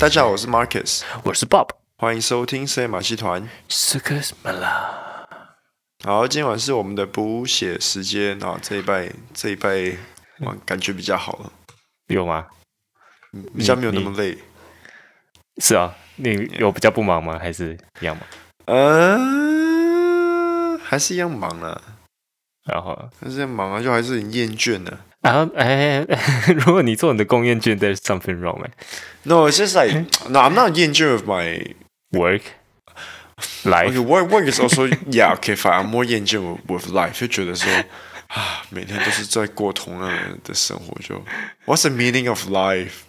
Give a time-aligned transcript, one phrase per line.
[0.00, 3.48] 大家好，我是 Marcus，我是 Bob，欢迎收听深夜马戏团。
[6.04, 8.56] 好，今晚是我们的补血时间啊！
[8.62, 9.96] 这一拜，这一拜，
[10.42, 11.50] 哇，感觉比较好了。
[12.06, 12.46] 有吗？
[13.56, 14.38] 比较没有那么累。
[15.60, 17.36] 是啊，你有比较不忙吗？
[17.36, 18.24] 还是一样忙？
[18.66, 21.82] 嗯、呃，还是一样忙啊。
[22.66, 24.96] 然后还是忙啊，就还是很厌倦的。
[25.21, 26.05] 然后，哎，
[26.55, 28.71] 如果你做你的工厌倦，there's something wrong, man.
[29.23, 29.93] No, it's just like,
[30.29, 31.73] no, I'm not 厌倦 with my
[32.11, 32.41] work,
[33.63, 33.91] life.
[33.91, 35.85] Okay, work, work is also, yeah, okay, fine.
[35.85, 37.71] I'm more 厌倦 with life，就觉得说
[38.27, 40.11] 啊，每天都是在过同样
[40.43, 41.23] 的生活，就
[41.65, 43.03] What's the meaning of life?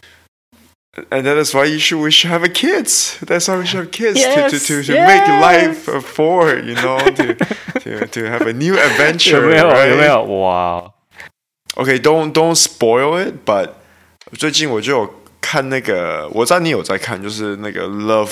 [1.11, 3.17] And that is why you should, we should have a kids.
[3.27, 5.09] That's why we should have kids yes, to to to, to yes.
[5.09, 7.35] make life forward, you know, to
[7.81, 9.41] to to have a new adventure.
[9.41, 9.69] 有没有？
[9.69, 9.89] right?
[9.91, 10.23] 有没有？
[10.23, 10.93] 哇
[11.76, 13.70] ！OK，don't、okay, don't spoil it，but
[14.38, 18.32] 最近我就有看那个，我知道你有在看，就是那个 Love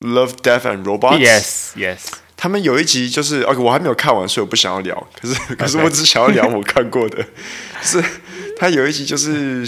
[0.00, 1.18] Love Death and Robots。
[1.18, 2.00] Yes Yes。
[2.36, 5.06] 他们有一集就是，OK，我还没有看完，所以我不想要聊。
[5.22, 7.24] 可是可是我只想要聊我看过的，
[7.80, 8.04] 就是
[8.58, 9.66] 他有一集就是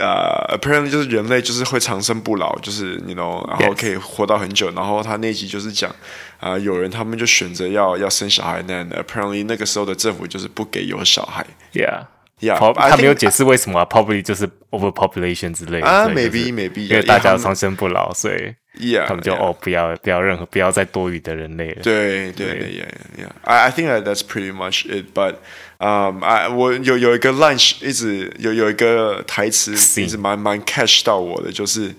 [0.00, 4.70] 呃、uh,，apparently 就是人类就是会长生不老，就是你 know，然后可以活到很久。
[4.70, 5.90] 然后他那集就是讲
[6.38, 11.44] 啊、呃，有人他们就选择要要生小孩，那 apparently 那个时候的政府就是不给有小孩。
[11.74, 12.06] Yeah。
[12.39, 19.37] Yeah, 他没有解释为什么、啊、，probably 就是 overpopulation 之类的啊、uh,，maybe maybe，因为大家长生不老，所以 yeah, 他们就 yeah.
[19.37, 21.81] 哦，不要不要任何不要再多余的人类了。
[21.83, 25.35] 对对对，yeah yeah，I I think that that's pretty much it，but
[25.77, 31.93] um I 我有有一个 lunch 一直有有一个台词一直蛮蛮 catch 到我的，就是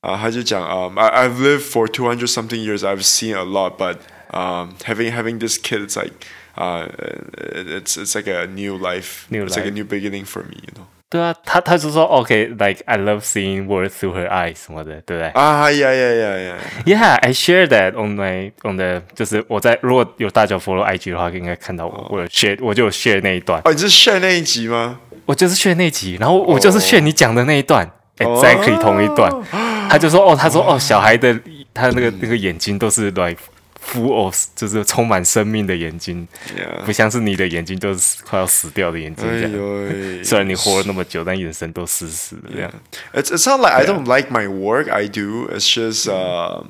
[0.00, 3.96] 啊，他就讲啊、um,，I I've lived for two hundred something years，I've seen a lot，but
[4.30, 6.12] um having having this kid is like
[6.55, 9.25] 啊、uh,，it's it's like a new life.
[9.31, 10.85] It's like a new beginning for me，you know。
[11.09, 15.29] 对啊，他他就说，OK，like、I love seeing words through her eyes 什么的，对不对？
[15.29, 22.11] 啊呀呀呀呀！Yeah，I share that on my on the，就是我在如果有大家 follow IG 的话，应该看到我、oh.
[22.13, 23.61] 我有 share，我就有 share 那一段。
[23.63, 24.99] 哦，你是 share 那一集吗？
[25.27, 27.87] 我就是 share 那一集，然后我就是 share 你讲的那一段、
[28.19, 29.31] oh.，exactly 同一段。
[29.31, 29.43] Oh.
[29.89, 31.39] 他就说，哦，他说，哦，小孩的
[31.75, 33.37] 他那个那个眼睛都是 like。
[33.85, 36.83] Full of 就是充满生命的眼睛，yeah.
[36.85, 39.51] 不像是你的眼睛都是快要死掉的眼睛这样。
[39.51, 42.73] 哎、虽然你活了那么久，但眼神都死死的这样。
[43.13, 44.89] It's it's not like I don't like my work.
[44.89, 45.49] I do.
[45.51, 46.69] It's just um,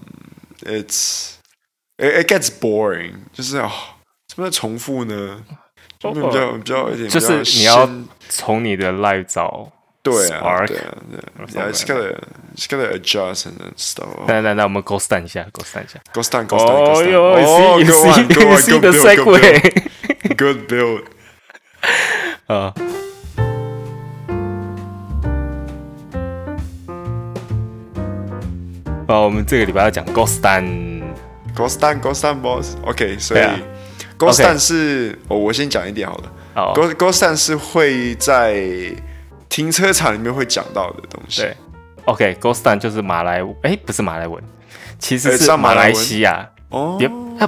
[0.63, 1.35] it's
[1.97, 3.13] it, it gets boring.
[3.31, 3.71] 就是啊，
[4.27, 5.43] 怎么在重复呢？
[5.99, 7.89] 就比较比较一点，就是你要
[8.27, 9.71] 从你的 life 找。
[10.03, 10.97] 对啊，对啊，
[11.49, 12.17] 对啊，It's gotta,
[12.57, 14.27] it's gotta adjust and stuff。
[14.27, 16.91] 来来来，我们 go stand 一下，go stand 一下，go stand，go stand，go stand。
[16.91, 17.39] 哦哟
[17.79, 19.71] ，you see, you see the segue。
[20.35, 21.03] Good build。
[22.47, 22.73] 啊。
[29.07, 32.75] 好，我们这个礼拜要讲 go stand，go stand，go stand boss。
[32.83, 33.41] OK，所以
[34.17, 36.73] go stand 是，我，我先讲一点好了。
[36.73, 38.53] go go stand 是会在。
[39.53, 41.43] 停车场里面会讲到的东西。
[41.43, 41.55] 对
[42.05, 44.43] ，OK，Go Stand 就是马来，哎，不是马来文，
[44.97, 46.49] 其实是马来西亚。
[46.69, 47.05] 哦，也
[47.37, 47.47] 啊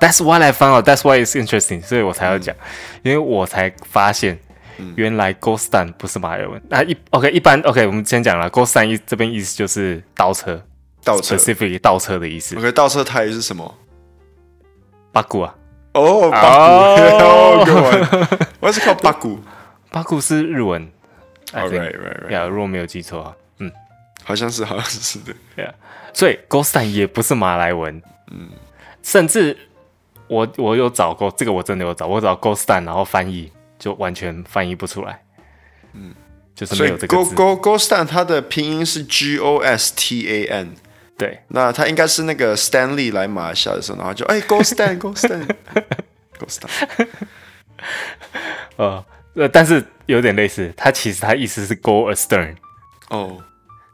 [0.00, 0.88] ，That's why I found out.
[0.88, 1.82] That's why it's interesting.
[1.82, 2.56] 所以我才要讲，
[3.02, 4.38] 因为我才发现，
[4.96, 6.58] 原来 Go Stand 不是马来文。
[6.70, 10.58] 那一 OK，一般 OK，我们先讲了，Go Stand 意这边意思就是倒车，
[11.04, 12.56] 倒车，specifically 倒车的意思。
[12.56, 13.74] OK，倒车台语是什么？
[15.12, 15.54] 八股啊。
[15.92, 17.70] 哦，巴古。
[18.66, 19.02] What's it called？
[19.02, 19.38] 巴古。
[19.90, 20.90] 巴古是日文。
[21.54, 22.30] Oh, right, right, right.
[22.30, 23.70] Yeah, 如果没有记错啊，嗯，
[24.24, 25.34] 好像是，好像是的。
[25.54, 25.74] Yeah，
[26.14, 28.48] 所以 Go Stand 也不是马来文，嗯，
[29.02, 29.56] 甚至
[30.28, 35.22] 我我有找过这个，我真的有找，我找 Go Stand，然后翻译就完全翻译不出来，
[35.92, 36.14] 嗯，
[36.54, 37.34] 就是没有这个字。
[37.34, 40.74] Go Go Go Stand 它的拼音是 G O S T A N，
[41.18, 45.48] 对，那它应该是那个 Stanley 来马来西亚的时候，然后就哎 Go Stand Go Stand
[46.38, 47.08] Go Stand，
[48.76, 49.04] 呃。
[49.34, 52.56] 呃，但是有点类似，它其实它意思是 go astern，
[53.10, 53.42] 哦，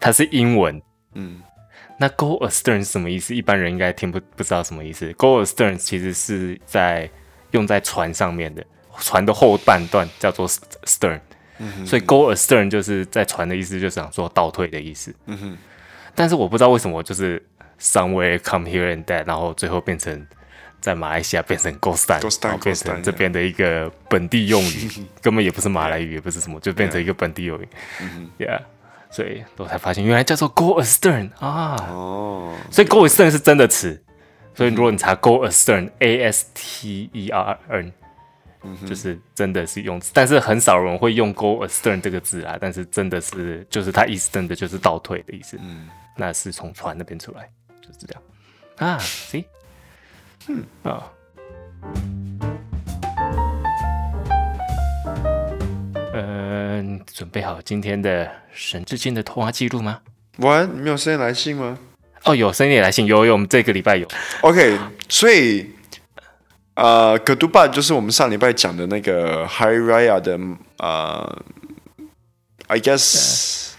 [0.01, 0.81] 它是英文，
[1.15, 1.43] 嗯，
[1.99, 3.35] 那 go astern 是什么意思？
[3.35, 5.13] 一般人应该听不不知道什么意思。
[5.15, 7.09] go astern 其实是在
[7.51, 8.65] 用在船上面的，
[8.99, 11.21] 船的后半段叫做 stern，
[11.59, 15.59] 嗯哼，所以 go astern 就是在船的意思，就是想说倒退的意思，嗯哼。
[16.15, 17.45] 但是我不知道为什么就是
[17.81, 20.27] somewhere come here and that，然后最后变成。
[20.89, 24.91] 在马来西亚变成 Go Stand，然后变成这边的一个本地用语，
[25.21, 27.69] 根本也不是马来语，也不是什么，就变成一个本地用语。
[28.39, 28.63] Yeah，
[29.11, 31.77] 所以我才发现原来叫做 Go Astern 啊。
[31.91, 34.03] 哦，所以 Go Astern 是真的词。
[34.55, 37.93] 所以如果你查 Go Astern，A S T E R N，
[38.87, 42.57] 就是真的是用词，但是很少人会用 Go Astern 这个字啊。
[42.59, 45.59] 但是真的是，就是它意思真的就是倒退的意思。
[45.61, 47.49] 嗯那是从船那边出来，
[47.81, 48.23] 就是这样
[48.79, 48.99] 啊。
[48.99, 49.45] See，
[50.49, 50.65] 嗯
[57.13, 60.01] 准备好今天的神之间的通话记录吗？
[60.39, 61.79] 喂，你没有声音来信吗？
[62.25, 64.07] 哦，有声音来信，有有，我们这个礼拜有。
[64.43, 64.79] OK，
[65.09, 65.75] 所以。
[66.75, 70.39] 呃，Ketupat 就是我们上礼拜讲的那个 Hari Raya 的
[70.77, 71.43] 呃
[72.69, 73.73] ，I guess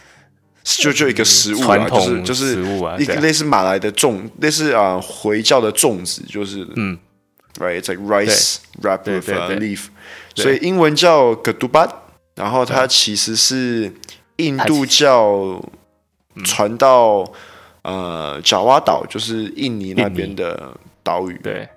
[0.77, 2.63] 就就一个食物啊，就是就是
[2.99, 6.97] 一个类似马来的粽，类似啊回教的粽子，就是嗯
[7.59, 9.85] ，right，it's like rice wrapped with a leaf，
[10.35, 11.89] 所以英文叫 gadubat，
[12.35, 13.91] 然后它其实是
[14.37, 15.61] 印度教
[16.43, 17.29] 传到
[17.81, 21.67] 呃爪哇岛，就是印尼那边的岛屿，对。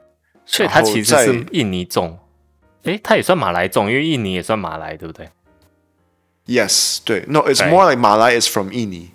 [0.45, 2.15] 所以它其实是印尼粽，
[2.83, 5.27] 诶，它也算马来粽，因为印尼也算马来，对不对
[6.47, 9.11] ？Yes，对，No，it's more like 马来 is from 印尼，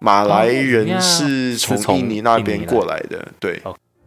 [0.00, 3.62] 马来人是从印尼那边过来的，对，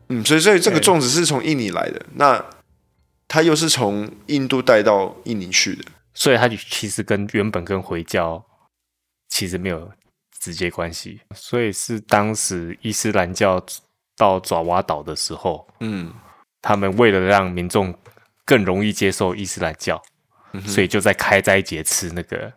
[0.10, 2.44] 嗯，所以所以这个粽子是从印尼来的，那
[3.28, 8.44] 它又是从印度带到印尼去的，所以它其实跟原本跟回教
[9.30, 9.92] 其实没有
[10.40, 13.64] 直接关系，所以是当时伊斯兰教
[14.16, 16.14] 到爪哇岛的时候，嗯。
[16.60, 17.94] 他们为了让民众
[18.44, 20.02] 更容易接受伊斯兰教，
[20.54, 22.52] 嗯、所以就在开斋节吃那个，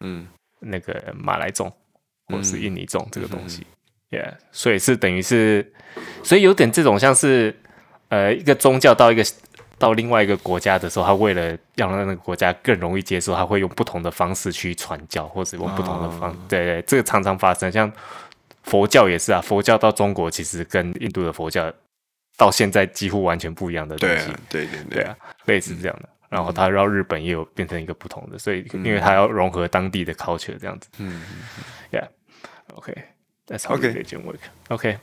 [0.00, 0.26] 嗯，
[0.60, 1.72] 那个马来粽
[2.26, 3.66] 或者是印尼粽这个东西，
[4.10, 5.72] 嗯，Yeah，所以是等于是，
[6.22, 7.54] 所以有点这种像是，
[8.08, 9.24] 呃，一个宗教到一个
[9.78, 17.90] 到另外一个国家的时候，他为了要让那个国家更容易接受，他会用不同的方式去传教，或者用不同的方，哦、对，对对，这个常常发生，像
[18.62, 21.72] 佛教也是啊，佛教到中国其实跟印度的佛教。
[22.38, 24.84] 到现在几乎完全不一样的东西，对啊，对对。
[24.90, 26.08] 对啊，类似这样的。
[26.32, 30.88] 嗯、然后他绕日本也有变成一个不同的，所以因为他要融合当地的 culture 这样子。
[30.98, 31.22] 嗯
[31.92, 34.98] ，Yeah，OK，That's work，OK，OK，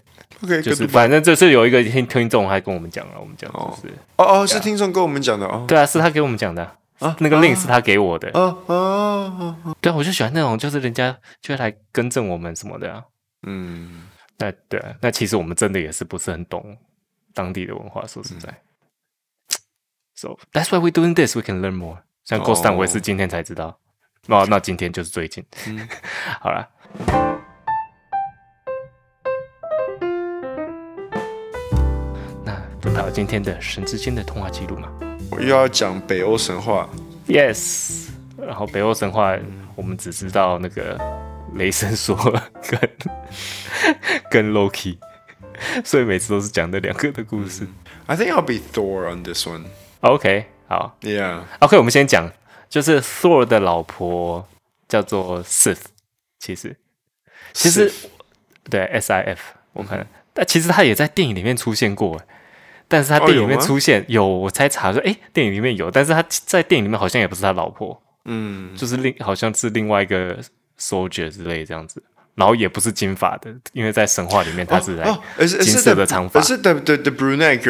[0.61, 4.41] 就是反正就是有一个听听众还跟我们讲了，我们讲就是哦。
[4.41, 5.65] 哦，是听众跟我们讲的哦。
[5.67, 6.75] 对啊，是他给我们讲的。
[6.99, 8.29] 啊，那个 link 是他给我的。
[8.33, 13.03] 哦哦对啊，我就喜欢那种就是人家就来更正我们什么的啊。
[13.47, 16.77] 嗯，那对啊，那其实我们真的也是不是很懂。
[17.33, 18.55] 当地的文化，说实在、嗯、
[20.19, 21.35] ，so that's why we doing this.
[21.35, 21.99] We can learn more。
[22.25, 23.79] 像 Ghost Town 我也是今天才知道。
[24.27, 25.43] 哦，那今天就是最近。
[25.67, 25.87] 嗯、
[26.41, 26.67] 好了，
[32.43, 34.91] 那就到今天的神之间的通话记录嘛。
[35.31, 36.87] 我又要讲北欧神话。
[37.27, 38.09] Yes。
[38.37, 39.37] 然后北欧神话，
[39.75, 40.99] 我们只知道那个
[41.55, 42.79] 雷神 索尔跟
[44.29, 44.97] 跟 Loki。
[45.83, 47.67] 所以每次都是讲那两个的故事。
[48.05, 49.65] I think I'll be Thor on this one.
[50.01, 51.41] OK，好，Yeah.
[51.59, 52.31] OK，我们先讲，
[52.69, 54.47] 就是 Thor 的老婆
[54.87, 55.77] 叫做 Sif。
[56.39, 56.77] 其实，
[57.53, 57.93] 其实 Sif.
[58.69, 59.41] 对 S I F，
[59.73, 62.21] 我看，但其实他也在电影里面出现过。
[62.87, 70.39] 但是他电影里面出现、oh, 有，有，我猜查说，哎，电影里面有，但是他在电影里面好像也不是他老婆，嗯，就是另好像是另外一个
[70.79, 72.01] soldier 之类这样子。
[72.35, 75.05] 然后也不是金发的，因为在神话里面她是来
[75.45, 76.41] 金色的长发。
[76.41, 77.61] 是 the the the brunette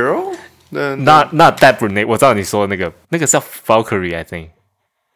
[0.71, 2.07] girl？Not not that brunette。
[2.07, 4.49] 我知道你说那个，那个叫 Valkyrie，I think。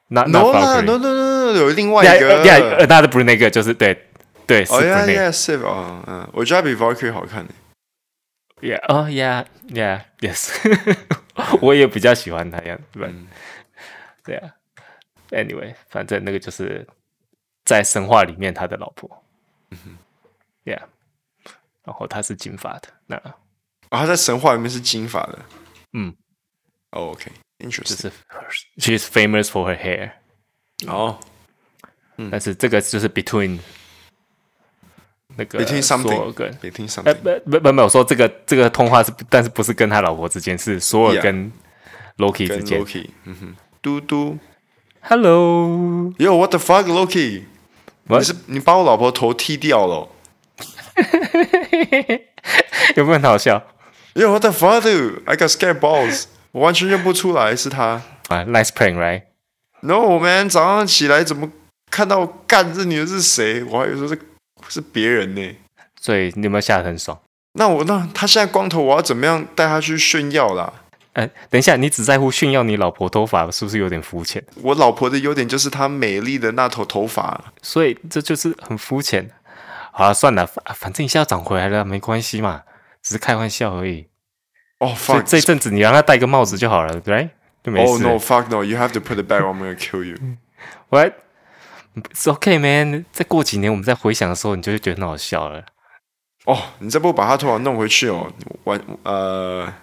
[0.10, 2.44] Not no no no no，有另外一个。
[2.46, 4.08] Yeah，another brunette 就是对
[4.46, 4.66] 对。
[4.70, 7.48] 哦呀呀，Sif 哦，嗯，我觉得比 Valkyrie 好看。
[8.62, 10.52] Yeah，哦，Yeah，Yeah，Yes。
[11.62, 13.14] 我也比较喜欢他样子，对吧？
[14.24, 14.54] 对啊。
[15.32, 16.88] Anyway，反正那个就是
[17.66, 19.10] 在神话里面他的老婆。
[19.72, 19.98] 嗯哼
[20.64, 20.82] ，Yeah，
[21.84, 23.20] 然后他是金发的，那
[23.94, 25.38] 啊，他在神话里面是金发的，
[25.94, 26.12] 嗯
[26.90, 28.12] ，OK，Interesting，是
[28.78, 30.14] She's famous for her hair，
[30.88, 31.20] 哦，
[32.32, 33.60] 但是这个就是 Between
[35.38, 41.52] 那个 Between something，Between something，哎，不不不没有说这个这个通话是，但是不是跟他老婆之间，是索尔跟
[42.18, 44.40] Loki 之间，Loki，嗯哼，嘟嘟
[45.02, 48.22] ，Hello，Yo，What the fuck，Loki？What?
[48.22, 50.10] 你是你把我老婆头剃掉了？
[52.96, 53.64] 有没有很好笑
[54.16, 55.22] ？Yo, what the fuck, dude?
[55.26, 56.26] I got scared balls.
[56.52, 58.02] 我完全认不出来是他。
[58.30, 59.24] 啊、uh,，Nice prank, right?
[59.82, 60.48] No, man.
[60.50, 61.52] 早上起来怎么
[61.90, 63.64] 看到干这女的是谁？
[63.64, 64.20] 我还以为说是
[64.70, 65.56] 是别人呢。
[66.00, 67.20] 所以你有没有吓得很爽？
[67.54, 70.74] 那我那他现在光头，我要怎么样带他去炫耀啦？
[71.14, 74.44] 哎，等一下，你只在乎炫耀你老婆头发，是不是有点肤浅？
[74.64, 79.30] 我老婆的优点就是她美丽的那头头发，所以这就是很肤浅。
[79.92, 82.64] 好了，算了，反正一下要长回来了，没关系嘛，
[83.04, 84.08] 只是开玩笑而已。
[84.80, 87.30] 哦、oh,，所以这阵子你让他戴个帽子就好了，对，
[87.64, 87.92] 就没事。
[87.92, 88.64] Oh no, fuck no!
[88.64, 90.18] You have to put it back, or I'm gonna kill you.
[90.90, 93.06] What?，It's OK man。
[93.12, 95.64] 再过几年我们再回想的时候，你就会觉得很好笑了。
[96.46, 98.30] 哦，你再不把他头发弄回去哦，
[98.66, 99.74] 完呃，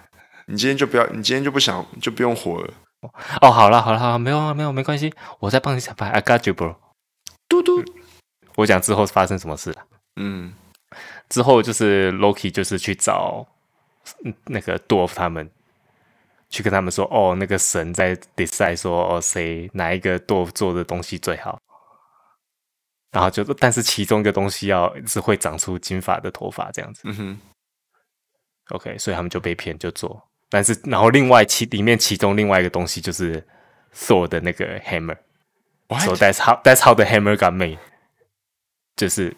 [0.45, 2.73] 你今天就不要，你今天就不想就不用活了。
[3.41, 6.09] 哦，好了好了好了，没有啊没有没关系，我再帮你彩排。
[6.09, 6.75] I got you, bro。
[7.49, 7.83] 嘟嘟，
[8.57, 9.77] 我讲之后发生什么事了？
[10.17, 10.53] 嗯，
[11.31, 13.47] 之后就是 Loki 就是去找
[14.47, 15.49] 那个 Dwarf 他们，
[16.49, 21.57] 去跟他们说，哦，那个神在 decide 说，哦，谁哪一个 Dwarf 做的东西最好。
[23.11, 27.01] 然后就，但是其中一个东西要是会长出金发的头发这样子。
[27.05, 27.39] 嗯哼。
[28.71, 33.45] OK，所以他们就被骗就做，但是然后另外其里面其中另外一个东西就是
[33.93, 35.17] Thor 的那个 hammer。
[35.87, 36.01] What?
[36.03, 37.79] So that's how that's how the hammer got made。
[38.95, 39.35] 就是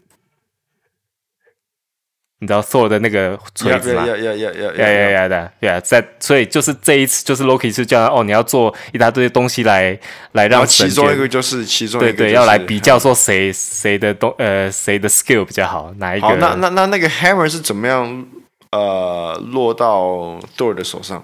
[2.43, 4.05] 你知道 Thor 的那个锤子吗？
[4.05, 9.97] 呀呀呀呀呀呀呀的，对啊，在所以就是这一次就是 Loki 是叫他哦，你要做一大堆东西来
[10.33, 16.35] 来让其中一个就是其中一个、就是、对对要来比较说谁谁的东呃谁的 skill 比较好哪一个？
[16.35, 18.25] 那那那那个 hammer 是怎么样
[18.71, 21.23] 呃落到 Thor 的手上？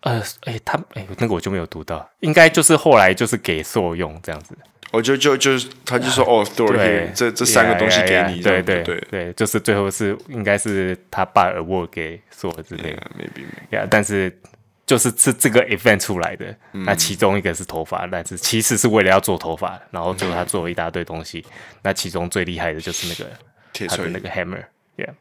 [0.00, 4.56] 呃哎他哎那个我就没有读到，应该就是后来就是给 Thor 用这样子。
[4.92, 5.52] 我就就就
[5.86, 9.00] 他就说 哦，Thor，这这三个东西给你，对对对。
[9.10, 13.44] 对，就是最后是应该是他把 award 给 Thor 之类的， maybe。
[13.70, 14.36] Maybe，但是
[14.84, 21.44] 就是是这个 event 出来的，那其中一个是头发，但是其实是为了要做头发，然后最后他做了一大堆东西，
[21.82, 25.14] 那其中最厉害的就是那个他的那个 hammer，yeah。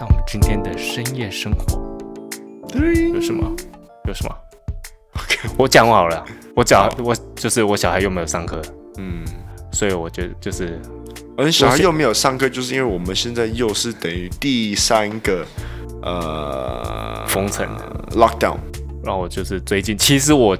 [0.00, 1.86] 那我们今天的深夜生活。
[2.74, 3.54] 有什么？
[4.04, 4.36] 有什么？
[5.58, 8.60] 我讲好了，我讲我就是我小孩又没有上课，
[8.98, 9.24] 嗯，
[9.72, 10.80] 所以我觉得就是，
[11.36, 15.44] 嗯，小孩又没有上课，就是因为我们现在又是等于第三个
[16.02, 17.68] 呃封城。
[18.16, 18.56] lockdown，
[19.04, 20.56] 然后我就是最近其实我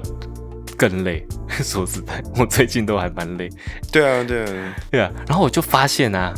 [0.77, 3.49] 更累， 说实在，我最近都还蛮累。
[3.91, 6.31] 对啊，对啊，对啊，然后我就发现啊，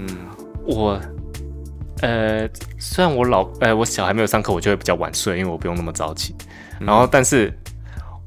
[0.00, 0.08] 嗯，
[0.66, 1.00] 我
[2.02, 2.48] 呃
[2.80, 6.34] 虽然我老呃我小孩没有上课，我就会比较晚睡，因为我不用那么早起，
[6.80, 7.58] 然后但是。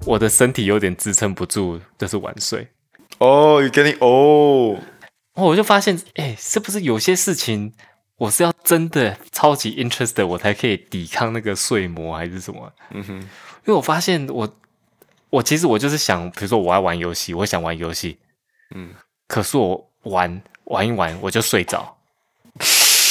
[0.03, 2.67] 我的身体有点支撑不住，就是晚睡。
[3.19, 4.75] 哦，你跟你哦，
[5.35, 7.71] 我就发现，哎、欸，是不是有些事情
[8.17, 12.73] 我是要真的超级 interested，我才可以抵抗那个睡魔，还是什么？
[12.89, 13.27] 嗯哼，因
[13.65, 14.51] 为我发现我，
[15.29, 18.17] 我其实我就是想，比如说我要玩游戏，我想玩游戏，
[18.73, 18.95] 嗯，
[19.27, 21.95] 可是我玩玩一玩我就睡着，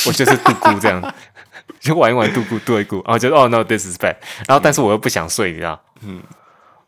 [0.06, 1.14] 我就是咕咕这样，
[1.78, 4.16] 就玩一玩度过度一咕，然后就哦、no，this is bad，
[4.48, 5.80] 然后但是我又不想睡，你知道？
[6.02, 6.22] 嗯。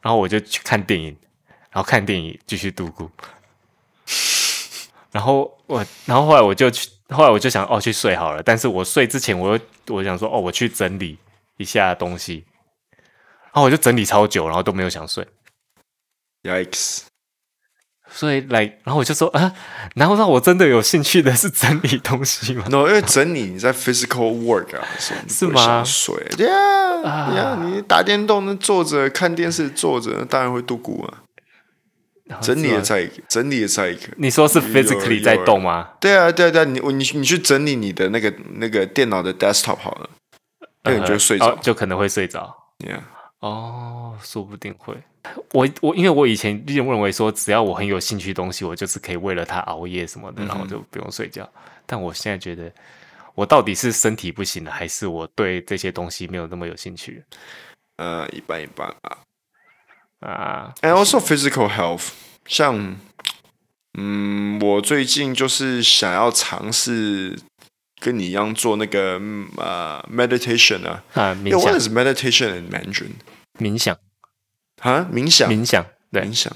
[0.01, 1.17] 然后我就去看电影，
[1.71, 3.09] 然后看电影继续度过。
[5.13, 8.43] 然后我，然后后来我就去，后来我就想，哦，去睡好了。
[8.43, 11.19] 但是我睡之前，我又我想说，哦，我去整理
[11.59, 12.45] 一下东西。
[13.45, 15.25] 然后我就整理超久，然后都没有想睡。
[16.43, 17.03] Yikes！
[18.15, 19.53] 所以来，然后我就说啊，
[19.95, 24.87] 然后让我真的有兴趣的是整理东西吗？No，因为整理你在 physical work 啊，
[25.29, 25.83] 是吗？
[25.83, 31.19] 睡，Yeah，Yeah，你打电动那坐着看电视坐着，当然会度骨啊。
[32.41, 34.09] 整理也在一个，整理也在一个。
[34.17, 35.91] 你说是 physically 在动吗？
[36.01, 40.09] 对啊，对啊，对啊，你你你去整理你的那个那个电脑的 desktop 好了，
[40.85, 42.57] 那你就睡着，就可能会睡着。
[42.79, 43.01] Yeah，
[43.41, 44.97] 哦，说不定会。
[45.53, 51.49] 我我因为我以前就认为说，只要我很有兴趣的东西，我就是可以为了它熬夜什么的，然后就不用睡觉。
[51.87, 52.73] 但我现在觉得，
[53.35, 57.23] 我到底是身体不行了，还是我对这些东西没有那么有兴趣？
[57.97, 59.19] 呃，一般一般啊。
[60.21, 62.11] 啊，and also physical health，
[62.47, 62.97] 像，
[63.95, 67.39] 嗯，我最近就是想要尝试
[68.01, 69.21] 跟你一样做那个
[69.57, 71.05] 呃 meditation 啊。
[71.15, 71.61] 啊，冥想。
[71.61, 73.13] What is meditation in Mandarin？
[73.59, 73.99] 冥想。
[74.82, 76.52] 啊，冥想，冥想，对，冥想，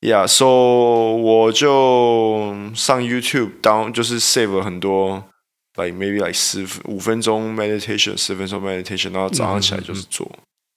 [0.00, 5.24] Yeah，so 我就上 YouTube down，就是 save 了很多，
[5.74, 10.30] like maybe like 十五分钟 meditation，十分钟 meditation，然后早上起来就是做，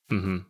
[0.10, 0.46] 嗯哼，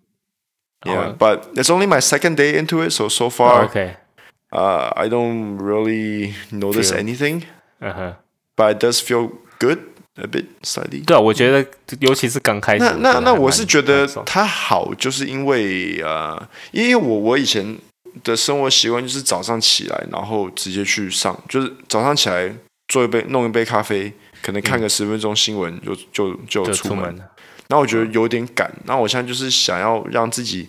[0.89, 7.43] Yeah，but it's only my second day into it，so so far，okay，uh, I don't really notice anything，
[7.79, 8.15] 嗯哼，
[8.55, 9.79] but it does feel good。
[10.16, 11.04] A bit slightly。
[11.04, 11.66] 对啊，我觉得
[11.98, 12.84] 尤其是刚开始。
[12.84, 16.40] 那那那我是觉得它好，就是因为呃，
[16.70, 17.76] 因为我我以前
[18.22, 22.54] 的生活习惯就是早上起来，然后直接去上，就是早上起来
[22.86, 27.20] 做一杯弄一杯咖啡，可能看个十分钟新闻，嗯、就就就出门。
[27.66, 28.72] 那我觉得有点赶。
[28.84, 30.68] 那我现在就是想要让自己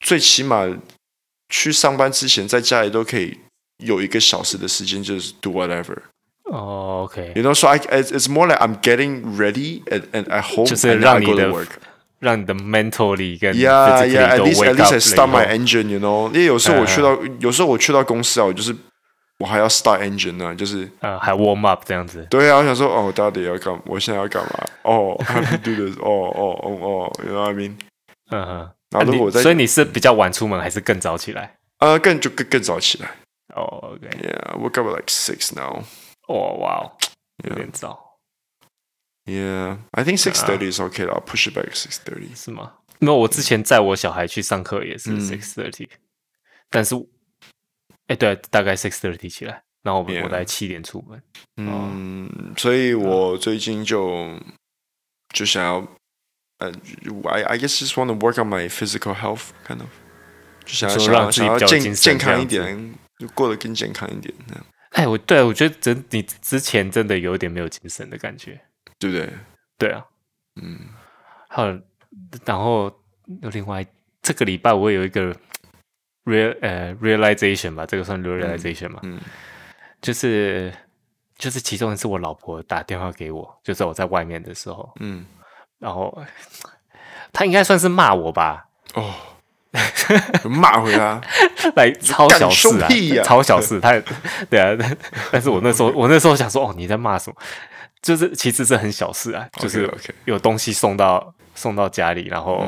[0.00, 0.66] 最起码
[1.50, 3.36] 去上班之前，在家里都可以
[3.84, 5.98] 有一个小时的时间，就是 do whatever。
[6.45, 11.51] 哦、oh，OK，你都说，I it's more like I'm getting ready and and I hope 就是让你的
[12.19, 18.73] 让你的 mentally 跟 yeah yeah at least at least I start my 后 engine，you know，因为有时候我去到，有时候我去到公司啊，我就是
[19.39, 22.25] 我还要 start engine 呢，就是呃还 warm up 这样子。
[22.29, 23.77] 对啊，我想说哦，我到底要干？
[23.85, 24.65] 我现在要干嘛？
[24.83, 25.97] 哦，how to do this？
[25.99, 27.73] 哦哦哦哦，you know what I mean？
[28.31, 28.69] 嗯哼。
[28.89, 31.57] 然后如果在，所以你是比较晚出门还是更早起来？
[31.79, 33.09] 呃，更就更更早起来。
[33.53, 35.83] 哦，OK，Yeah，wake up like six now。
[36.27, 36.91] 哦，哇，
[37.43, 38.19] 有点早。
[39.25, 42.73] Yeah，I think six thirty is okay 啦，push it back six thirty 是吗？
[42.99, 45.89] 没有，我之前载我小孩去上课也是 six thirty，
[46.69, 46.95] 但是，
[48.07, 51.21] 哎，对，大概 six thirty 起来，然后我我大概七点出门。
[51.57, 54.39] 嗯，所以我最近就
[55.33, 55.87] 就想要，
[56.59, 56.71] 呃，
[57.29, 59.89] I I guess just want to work on my physical health kind of，
[60.65, 62.95] 就想要想要想要健健康一点，
[63.35, 64.33] 过得更健康一点。
[64.92, 68.60] 哎，我对我觉得真你之前真的有点没有精神的感觉。
[68.98, 69.28] 对不对？
[69.76, 70.06] 对啊，
[70.62, 70.78] 嗯，
[71.48, 71.80] 还有，
[72.44, 72.84] 然后
[73.40, 73.84] 有另外
[74.20, 75.34] 这个礼拜我有一个
[76.24, 79.20] real 呃 realization 吧，这个算 realization 嘛，嗯，
[80.00, 80.72] 就是
[81.36, 85.26] 就是其中一次我老婆打电话给我，就是我在外面的时候，嗯，
[85.80, 86.16] 然后
[87.32, 89.12] 她应该算是骂我吧，哦，
[90.44, 91.20] 骂回他，
[91.76, 92.88] 来超小事啊，
[93.24, 93.92] 超小事，他
[94.50, 94.76] 对啊，
[95.30, 97.36] 但是我那时候我那时候想说，哦，你在骂什么？
[98.02, 99.90] 就是其实是很小事啊，就是
[100.24, 102.66] 有东西送到送到家里，然后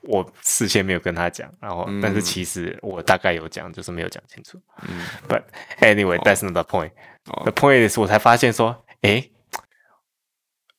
[0.00, 4.58] 我事先没有跟他讲，然后但是其实我大概有讲，就是没有讲清楚。
[5.28, 5.42] But
[5.80, 6.90] anyway, that's not the point.
[7.44, 9.30] The point is 我才发现说，诶，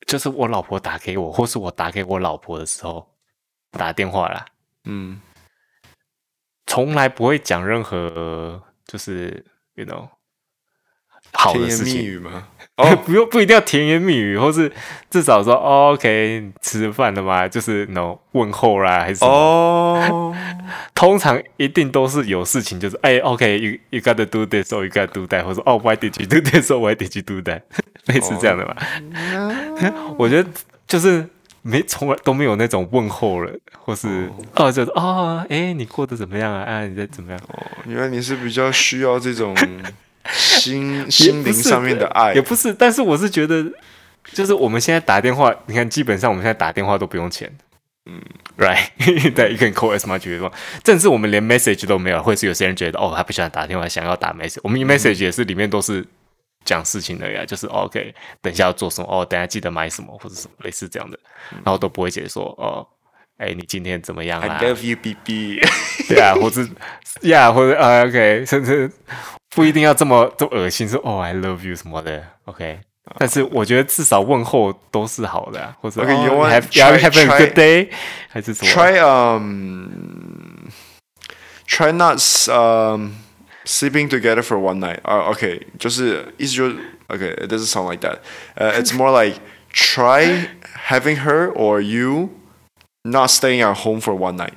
[0.08, 3.14] 就是我老婆打给我，或是我打给我老婆的时候
[3.72, 4.46] 打电话啦，
[4.86, 5.22] 嗯，
[6.68, 9.44] 从来不会讲任何就是
[9.74, 10.08] you know
[11.34, 12.48] 好的事情吗？
[12.78, 14.72] 哦，不用，不一定要甜言蜜语，或是
[15.10, 17.48] 至少说、哦、OK，吃饭了吗？
[17.48, 19.26] 就是那种问候啦，还是？
[19.26, 20.36] 哦，
[20.94, 26.96] 通常一定都是有事情，就是哎，OK，you you gotta do this or you gotta do that，或者哦，Why did you do this or why
[26.96, 27.62] did you do that？
[28.06, 28.78] 类似这样的吧。
[29.34, 30.50] 哦、我觉得
[30.88, 31.28] 就是
[31.68, 36.62] 没从来都没有那种问候了，或是哦，哦，就是哦，哎，你过得怎么样啊？
[36.64, 37.40] 啊，你在怎么样？
[37.50, 39.56] 哦，原来你是比较需要这种。
[40.30, 43.66] 心心灵上面的爱也不是，但是我是觉得，
[44.34, 47.50] 就是我们现在打电话，你看，基本上我们现在打电话都不用钱，
[48.06, 48.22] 嗯
[48.58, 48.90] ，right，
[49.34, 50.52] 对，一个人 call as much 觉得说，
[50.84, 56.06] 甚至我们连 message 都没有，或是有些人觉得哦，他不喜欢打电话，想要打 message，我们 message 也是里面都是
[56.68, 61.18] 讲事情的呀，就是 OK，等一下要做什么，哦，等下记得买什么或者什么类似这样的，
[61.64, 62.86] 然后都不会解说哦。
[63.38, 65.62] 哎，你今天怎么样啊？I love you, BB。
[66.10, 66.68] 对啊，或者
[67.22, 68.92] 呀，或者啊，OK，甚至
[69.52, 72.80] 不一定要这么这么恶心，说哦，I love you 什么的，OK。
[73.20, 76.68] 但是我觉得至少问候都是好的，或者 OK，you want have
[77.00, 77.90] have a good day，
[78.28, 80.68] 还是什么？Try um,
[81.68, 83.12] try not um
[83.67, 85.01] sleeping together for one night.
[85.03, 86.77] 啊，OK，就是意思就是
[87.09, 88.19] OK，it doesn't sound like that.
[88.55, 89.41] 呃，it's more like
[89.73, 90.49] try
[90.89, 92.31] having her or you.
[93.05, 94.53] Not staying at home for one night。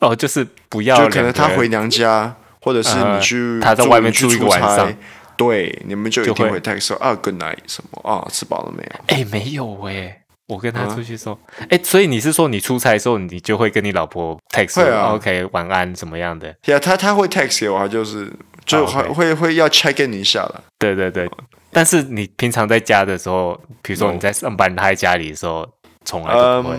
[0.00, 4.92] 哦，就是不要，就可能他回娘家，或者是你去他在外面住一个晚上，
[5.36, 9.04] 对，你们就一定会 text 说啊，good night 什么啊，吃饱了没有？
[9.06, 16.51] 哎，没有哎， 我跟他出去说，哎，所以你是说你出差的时候，你就会跟你老婆 text 说，OK，晚安什么样的？
[16.63, 18.33] 对啊，他他会 text 给我，就是
[18.65, 20.63] 就会会会要 check in 一下了。
[20.79, 21.29] 对对对，
[21.71, 25.67] 但是你平常在家的时候，比如说你在上班，他在家里的时候，
[26.03, 26.75] 从来都不会。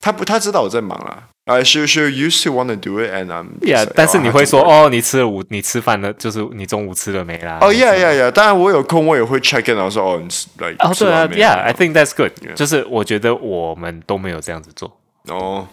[0.00, 1.28] 他不，他知道我在忙啦。
[1.48, 3.88] I she she used to want to do it, and I'm yeah。
[3.94, 7.58] 但是你会说哦，你吃了午，你吃饭了，就是你中午吃了没啦？
[7.60, 8.30] 哦，yeah yeah yeah。
[8.32, 12.32] 当然我有空，我也会 check in，然后说哦，你吃，like 哦，对啊，yeah，I think that's good。
[12.56, 14.98] 就是我觉得我们都没有这样子做。
[15.28, 15.68] 哦，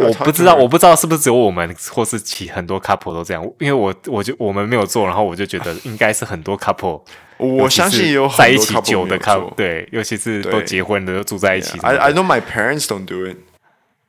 [0.00, 3.44] 我不知道，我不知道是不是只有我们，或是其很多 couple 都这样。
[3.58, 7.02] 因为我我就我们没有做，然后我就觉得 应该是很多 couple。
[7.36, 11.78] 我相信有在一起久的 couple，对，尤其是都结婚的，都住在一起。
[11.82, 13.36] I I know my parents don't do it.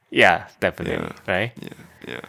[0.10, 1.52] Yeah, definitely, right?
[1.60, 2.22] Yeah, yeah.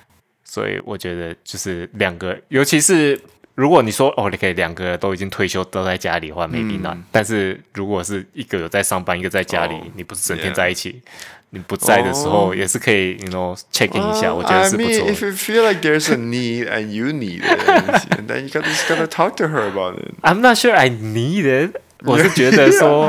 [0.44, 3.20] 所以我觉得就是两个，尤其是
[3.54, 6.96] 如果你说哦，你可以两个都已经退休都在家里的话，maybe not。
[7.12, 11.02] 但是如果是一个有在上班，一个在家里，你不是整天在一起，
[11.50, 14.90] 你不在的时候也是可以，you know, check in 一下，我觉得是不错。
[14.90, 18.48] I mean, if you feel like there's a need and you need it, and then you
[18.48, 20.14] gotta just gotta talk to her about it.
[20.22, 21.80] I'm not sure I need it.
[22.04, 23.06] 我是觉得说，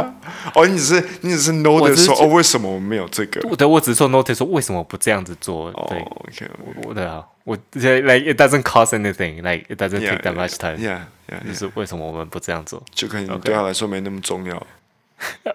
[0.56, 3.42] 哦，你只是你只是 notice 说，哦，为什么我们没有这个？
[3.56, 5.72] 对，我只是说 notice 说，为什么不这样子做？
[5.90, 6.50] 对，OK，
[6.84, 10.78] 我的啊，我 like it doesn't cost anything，like it doesn't take that much time。
[10.78, 12.82] Yeah，yeah，就是为什么我们不这样做？
[12.94, 14.56] 就可能对他来说没那么重要。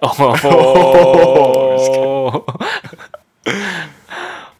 [0.00, 0.08] 哦，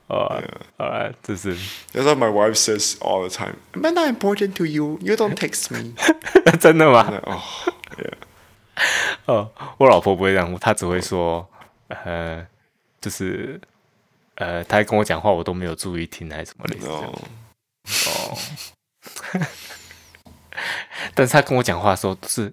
[0.09, 0.43] 哦，
[0.77, 1.57] 好了，这是。
[1.93, 3.55] That's what my wife says all the time.
[3.73, 4.99] Am I not important to you?
[5.01, 5.95] You don't text me.
[6.61, 7.13] 真的吗？
[7.25, 7.41] 哦，
[9.27, 11.49] 哦，我老婆不会这样，她只会说，
[11.89, 12.47] 呃，
[13.01, 13.61] 就是，
[14.37, 17.13] 呃，她跟我讲话，我都没有注意听，还是什么类似这样。
[18.07, 18.39] 哦。
[21.15, 22.53] 但是她跟我讲话的时候，是，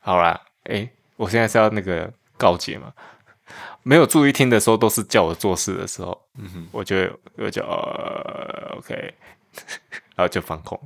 [0.00, 2.92] 好啦，哎，我现在是要那个告解嘛。
[3.82, 6.96] 没有注意听的时候，都是叫我做事的时候，嗯哼，我就
[7.36, 9.14] 我就呃，OK，
[10.16, 10.76] 然后就放空。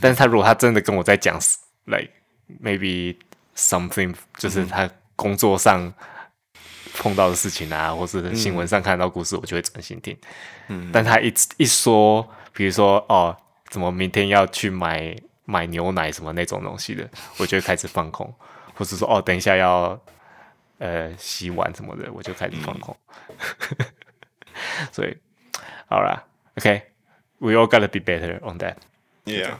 [0.00, 1.40] 但是他如果他真的跟我在讲
[1.86, 2.12] ，like
[2.62, 3.16] maybe
[3.56, 5.92] something，就是他工作上
[6.94, 10.16] 碰到的事情啊，或是新闻上看到故事，我就会专心听。
[10.68, 13.36] 嗯，但他一一说，比如说哦，
[13.70, 18.32] 怎么明天要去买买牛奶什么那种东西的，我就会开始放空，
[18.74, 20.00] 或是说哦，等一下要。
[20.78, 22.94] 呃，洗碗什么的，我就开始放空。
[23.78, 23.86] 嗯、
[24.92, 25.16] 所以，
[25.88, 26.22] 好啦
[26.56, 28.74] ，OK，we、okay, all gotta be better on that.
[29.24, 29.54] Yeah.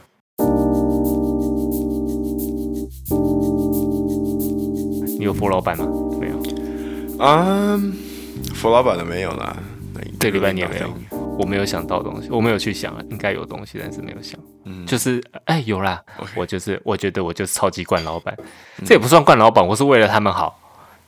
[5.18, 5.86] 你有佛老板吗？
[6.20, 6.42] 没有。
[7.18, 7.92] 嗯，
[8.54, 9.56] 佛老板的没有啦。
[10.20, 10.92] 这礼拜你也没有。
[11.38, 14.38] 我没有想到东西，我没有去想，应该有东西，但是没有想。
[14.64, 16.02] 嗯，就是，哎，有啦。
[16.18, 16.28] Okay.
[16.34, 18.34] 我就是，我觉得我就是超级惯老板。
[18.78, 20.58] 嗯、这也不算惯老板，我是为了他们好。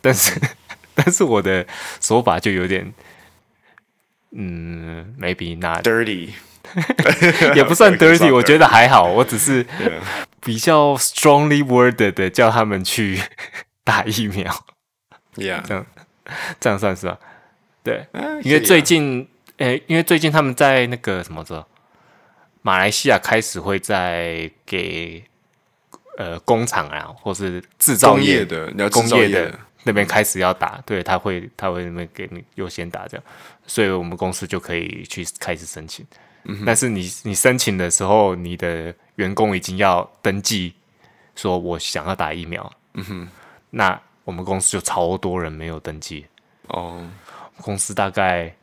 [0.03, 0.39] 但是，
[0.95, 1.67] 但是我的
[2.01, 2.93] 手法就有点，
[4.33, 6.29] 嗯，maybe not dirty，
[7.57, 9.67] 也不算 dirty，我觉得还好，我只是
[10.43, 13.19] 比较 strongly worded 的叫他们去
[13.89, 14.53] 打疫苗
[15.37, 15.87] ，yeah，这样
[16.61, 17.19] 这样算是吧？
[17.83, 18.07] 对，
[18.43, 21.67] 因为最近，诶，因为最近他们在那个什么着，
[22.61, 25.25] 马来西亚开始会在给
[26.19, 29.59] 呃工厂啊，或是制造业的工业的。
[29.85, 33.25] 那边开始要打，对，他会他会那边给你优先打这样，
[33.67, 36.05] 所以我们公司就可以去开始申请。
[36.45, 40.75] 嗯、但是你你申请的时候，你的员工已经要登记，
[41.37, 42.71] 说我想要打疫苗。
[42.95, 43.29] 嗯哼，
[43.71, 46.27] 那我们公司就超多人没有登记。
[46.69, 47.09] 哦，
[47.61, 48.55] 公司大概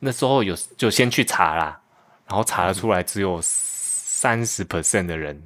[0.00, 1.80] 那时候有就先去查啦，
[2.26, 5.42] 然后查了出来只有三十 percent 的人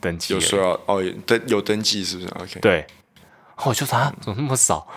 [0.00, 0.34] 登记。
[0.34, 2.86] 有说要哦，登有登记是不是？OK，对。
[3.62, 4.88] 我就说啊，怎么那么少？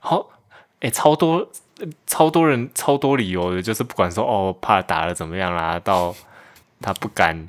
[0.00, 0.30] 然后，
[0.78, 1.50] 哎，超多，
[2.06, 6.14] 超多人，超多理由的，就是不管说哦，怕打了怎么样啦，到
[6.80, 7.48] 他不敢，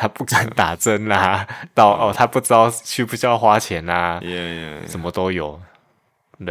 [0.00, 4.90] 他不敢打针啦， 到哦，他不知道需不需要花钱啦， yeah, yeah, yeah.
[4.90, 5.60] 什么都有。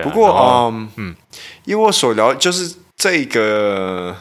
[0.03, 0.29] 不过，
[0.71, 1.15] 嗯嗯，
[1.65, 4.15] 因为我所聊就是这个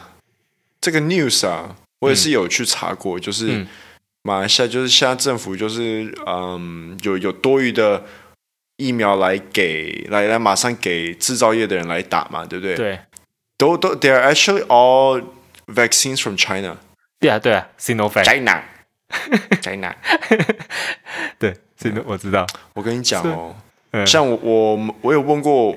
[0.81, 3.67] 这个 news 啊，我也是有去查过，嗯、就是
[4.23, 8.03] 马来西亚就是现在政府就是嗯，有有多余的。
[8.81, 12.75] 疫苗来给来来马上给制造业的人来打嘛，对不对？
[12.77, 12.99] 对，
[13.57, 15.21] 都都，they are actually all
[15.67, 16.77] vaccines from China。
[17.19, 18.23] 对啊，对啊，Sinovac。
[19.61, 19.95] China，China。
[21.37, 22.45] 对，Sino，我知道。
[22.73, 23.55] 我跟你讲哦，
[24.05, 25.75] 像我我我有问过，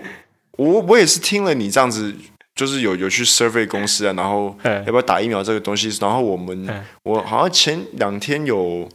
[0.52, 2.14] 我我也是听了你这样子，
[2.54, 8.88] 就是有有去 survey 公司啊，然后要不要打疫苗这个东西，然后我们我好像前两天有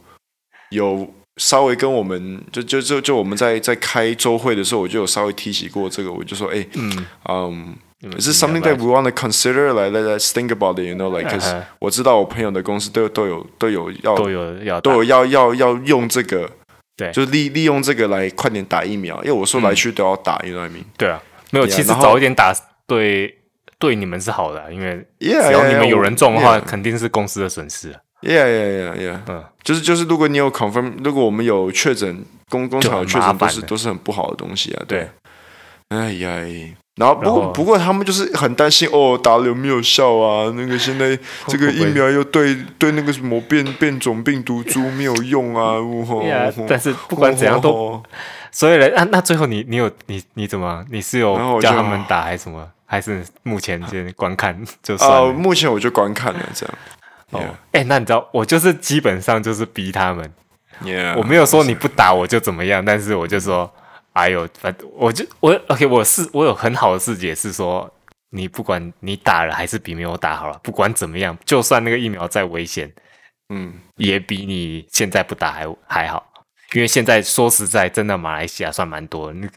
[0.70, 1.14] 有。
[1.40, 9.72] 稍微跟我们就就就就我们在在开周会的时候，我就有稍微提起过这个，我就说，哎，嗯，嗯，is it something that we want to consider?
[9.72, 16.50] Like let's think about it, you know, like cause 我知道我朋友的公司都都有都有要都有要都有要要要用这个，
[16.96, 20.84] 对，就利利用这个来快点打疫苗，因为我说来去都要打，you know what I mean？
[20.96, 22.54] 对啊，没有，其实早一点打
[22.86, 23.38] 对
[23.78, 27.94] 对你们是好的，因为只要你们有人中的话，肯定是公司的损失。
[28.20, 29.18] Yeah, yeah, yeah, yeah.
[29.28, 34.82] 嗯，就是就是，如果你有 confirm，如果我们有确诊，工工厂有确诊，都是都是很不好的东西啊。
[34.88, 35.08] 对，
[35.90, 36.30] 哎呀，
[36.98, 40.52] 然后不过不过他们就是很担心哦，打了有没有效啊？
[40.56, 45.76] 那个现在 这个疫苗又对对那个什么变变种病毒株没有用啊。
[46.68, 48.02] 但是不管怎样都，
[48.50, 50.84] 所以呢，那那最后你你有你你怎么？
[50.90, 52.66] 你是有叫他们打还是什么？
[52.90, 55.32] 还是目前先观看就算了？
[55.32, 56.74] 目前我就观看了这样。
[57.30, 57.40] 哦，
[57.72, 60.32] 哎、欸，那你知道，我就是基本上就是逼他们
[60.82, 63.70] ，Yeah, 我没有说你不打我就怎么样，但是我就说，
[64.12, 67.88] 哎呦，反正我就我 OK，我是我有很好的事解是说，
[68.30, 72.92] 你不管你打了还是比没有打好了，不管怎么样，就算那个疫苗再危险，
[73.48, 76.26] 嗯，也比你现在不打还还好，
[76.72, 79.48] 因为现在说实在，真的马来西亚算蛮多，你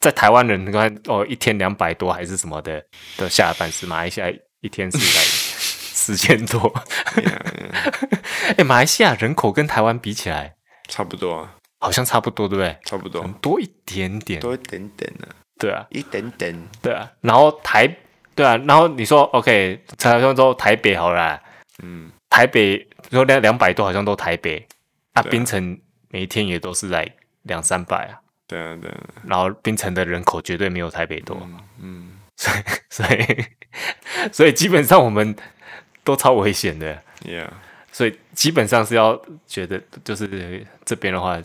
[0.00, 2.82] 在台湾人你看哦，一天两百多还是什么的
[3.16, 5.46] 的下半时，马来西亚一天是在。
[5.98, 6.72] 四千多，
[8.56, 10.54] 哎，马来西亚人口跟台湾比起来
[10.86, 11.55] 差不多啊。
[11.86, 12.76] 好像差不多，对不对？
[12.84, 15.28] 差不多，多一点点，多一点点呢。
[15.56, 16.68] 对啊，一点点。
[16.82, 17.86] 对啊，然后台，
[18.34, 21.40] 对啊，然后你说 OK，才说说台北好了，
[21.84, 24.66] 嗯，台北说两两百多，好像都台北
[25.12, 27.08] 啊，槟城每一天也都是在
[27.42, 28.18] 两三百啊。
[28.48, 28.98] 对啊，对啊。
[29.24, 31.40] 然后槟城的人口绝对没有台北多，
[31.80, 32.58] 嗯，所以
[32.90, 33.44] 所以
[34.32, 35.36] 所以基本上我们
[36.02, 37.46] 都超危险的，Yeah。
[37.92, 41.40] 所以基本上是要觉得就是这边的话，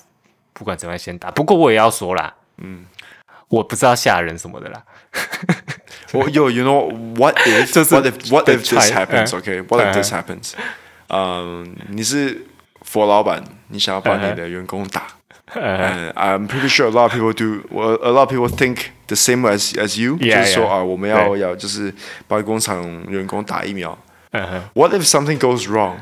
[0.54, 1.32] 不管怎么样先打。
[1.32, 2.86] 不过我也要说啦，嗯，
[3.48, 4.84] 我不知道吓人什么的啦。
[6.14, 7.72] 我有，you know what if？
[7.72, 10.54] 就是 what if what if this happens？OK？What if this happens？
[11.08, 12.46] 嗯，你是
[12.82, 15.08] 佛老板，你想要把你的员工打
[15.54, 17.68] ？Uh, I'm pretty sure a lot of people do.
[17.70, 20.18] Well, a lot of people think the same as as you.
[20.18, 21.94] 就是说啊，我们要要就是
[22.28, 23.98] 帮工厂员工打疫苗。
[24.74, 25.98] What if something goes wrong?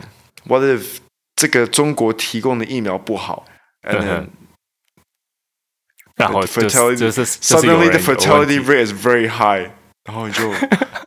[0.45, 0.97] What if
[1.35, 3.45] 这个中国提供的疫苗不好
[3.81, 4.27] ？And then,
[6.19, 9.69] 然后 fertility 就是 suddenly the fertility rate is very high，
[10.03, 10.51] 然后你就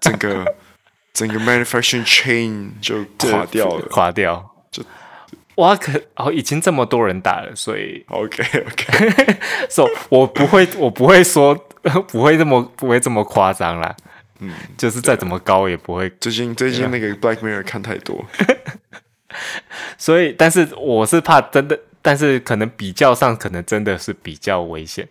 [0.00, 0.54] 整个
[1.12, 4.48] 整个 manufacturing chain 就垮掉了，垮掉。
[5.56, 9.36] 哇，可哦，已经这么多人打了，所以 OK OK，
[9.68, 11.54] 所以我不会，我不会说
[12.08, 13.94] 不会这么不会这么夸张啦。
[14.40, 16.08] 嗯，就是再怎么高也不会。
[16.18, 18.24] 最近最近那个 Black Mirror 看太多，
[19.98, 25.08] 所以但是我是怕真的，但是可能比较上可能真的是比较危险。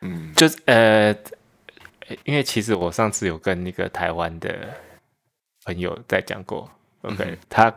[0.00, 1.14] 嗯，就是呃，
[2.24, 4.74] 因为其实我上次有跟那个台湾的
[5.64, 6.70] 朋友在讲过
[7.02, 7.74] ，OK，、嗯、他。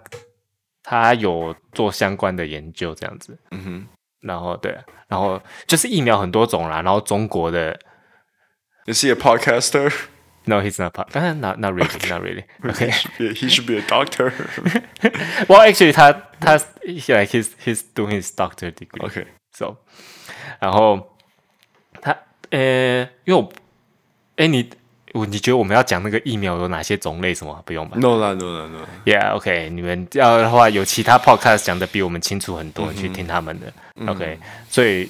[0.82, 3.88] 他有做相关的研究，这样子，嗯哼，
[4.22, 4.76] 然后对，
[5.08, 7.78] 然后就是疫苗很多种啦，然后中国的
[8.88, 9.94] ，Is he a podcaster?
[10.50, 10.94] No, he's not.
[10.94, 11.14] Pod.
[11.14, 12.44] Not not really, not really.
[12.64, 12.92] Okay,
[13.36, 14.34] he should be a doctor.
[15.48, 19.08] Well, actually, 他他 like he's he's doing his doctor degree.
[19.08, 19.78] Okay, so，
[20.60, 21.16] 然后
[22.02, 22.18] 他
[22.50, 23.50] 呃，因为我，
[24.38, 24.70] 哎你。
[25.14, 28.86] 我你觉得我们要讲那个疫苗有哪些种类什么不用吧？No 啦 no 啦 no。
[29.06, 33.74] Yeah，OK，你们要的话有其他 podcast 讲的比我们清楚很多，嗯、去听他们的。
[34.06, 35.10] OK，、嗯、所以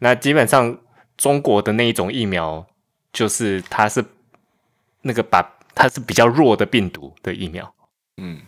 [0.00, 0.76] 那基本上
[1.16, 2.62] 中国的那一种疫苗，
[3.10, 4.04] 就是它是
[5.02, 5.42] 那个把
[5.74, 7.74] 它是比较弱的病毒的疫苗。
[8.16, 8.40] 嗯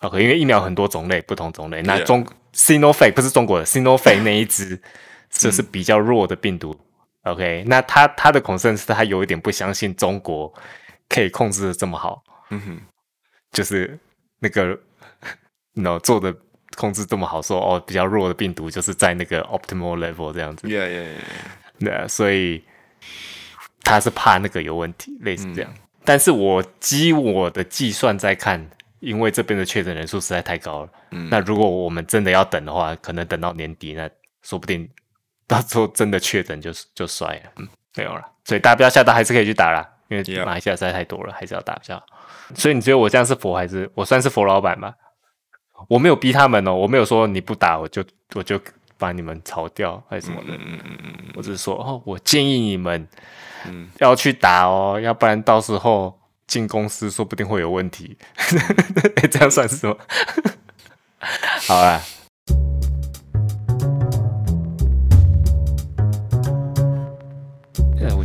[0.00, 1.80] ，OK，因为疫苗很多种类，不同种类。
[1.82, 4.80] 那中 Sinovac 不是中国的 Sinovac 那一支
[5.30, 6.78] 就是比较弱的病毒。
[7.22, 10.52] OK，那他他的 concern 是他有一点不相信中国
[11.08, 12.80] 可以控制的这么好，嗯哼，
[13.50, 13.98] 就是
[14.40, 14.78] 那个，
[15.72, 16.36] no 做的
[16.76, 22.62] 控制这么好，说哦比较弱的病毒就是在那个 optimal level 这样子，yeah yeah yeah，对啊，所以
[23.82, 25.72] 他是怕那个有问题，类似这样。
[25.74, 28.64] 嗯、但是我基我的计算在看，
[29.00, 34.08] 因为这边的确诊人数实在太高了，嗯，那如果我们真的要等的话，可能等到年底，那
[34.42, 34.88] 说不定。
[35.46, 42.06] 到时候真的确诊就就衰了，嗯，没有了，所以大家不要吓到，还是可以去打啦，因为马来西亚实在太多了，还是要打比较好。
[42.54, 44.94] 所以你觉得我这样是佛还是我算是佛老板吗？
[45.88, 48.02] 我没有逼他们哦，我没有说你不打我就
[48.34, 48.58] 我就
[48.98, 53.06] 把你们炒掉还是什么的，嗯嗯嗯，我只是说哦，我建议你们
[53.66, 58.16] 嗯要去打哦，要不然到时候进公司说不定会有问题，
[59.30, 59.96] 这样算是什么？
[61.66, 62.00] 好啦。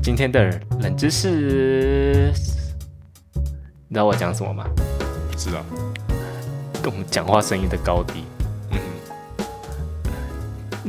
[0.01, 2.31] 今天的冷知识，
[3.35, 4.65] 你知道我讲什么吗？
[5.37, 5.63] 知道。
[6.81, 8.23] 跟我们讲话声音的高低。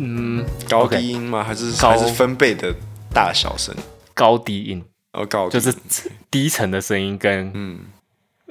[0.00, 0.46] 嗯嗯。
[0.68, 1.44] 高低音吗？
[1.44, 2.74] 还是还是分贝的
[3.12, 3.74] 大小声？
[4.14, 4.84] 高低音。
[5.12, 5.74] 哦，高就是
[6.30, 7.80] 低沉的声音跟嗯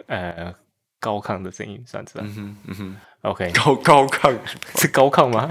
[0.08, 0.54] 呃
[1.00, 2.24] 高亢的声音算是吧？
[2.26, 2.96] 嗯哼嗯哼。
[3.22, 3.52] OK。
[3.52, 4.38] 高高亢
[4.80, 5.50] 是高亢吗？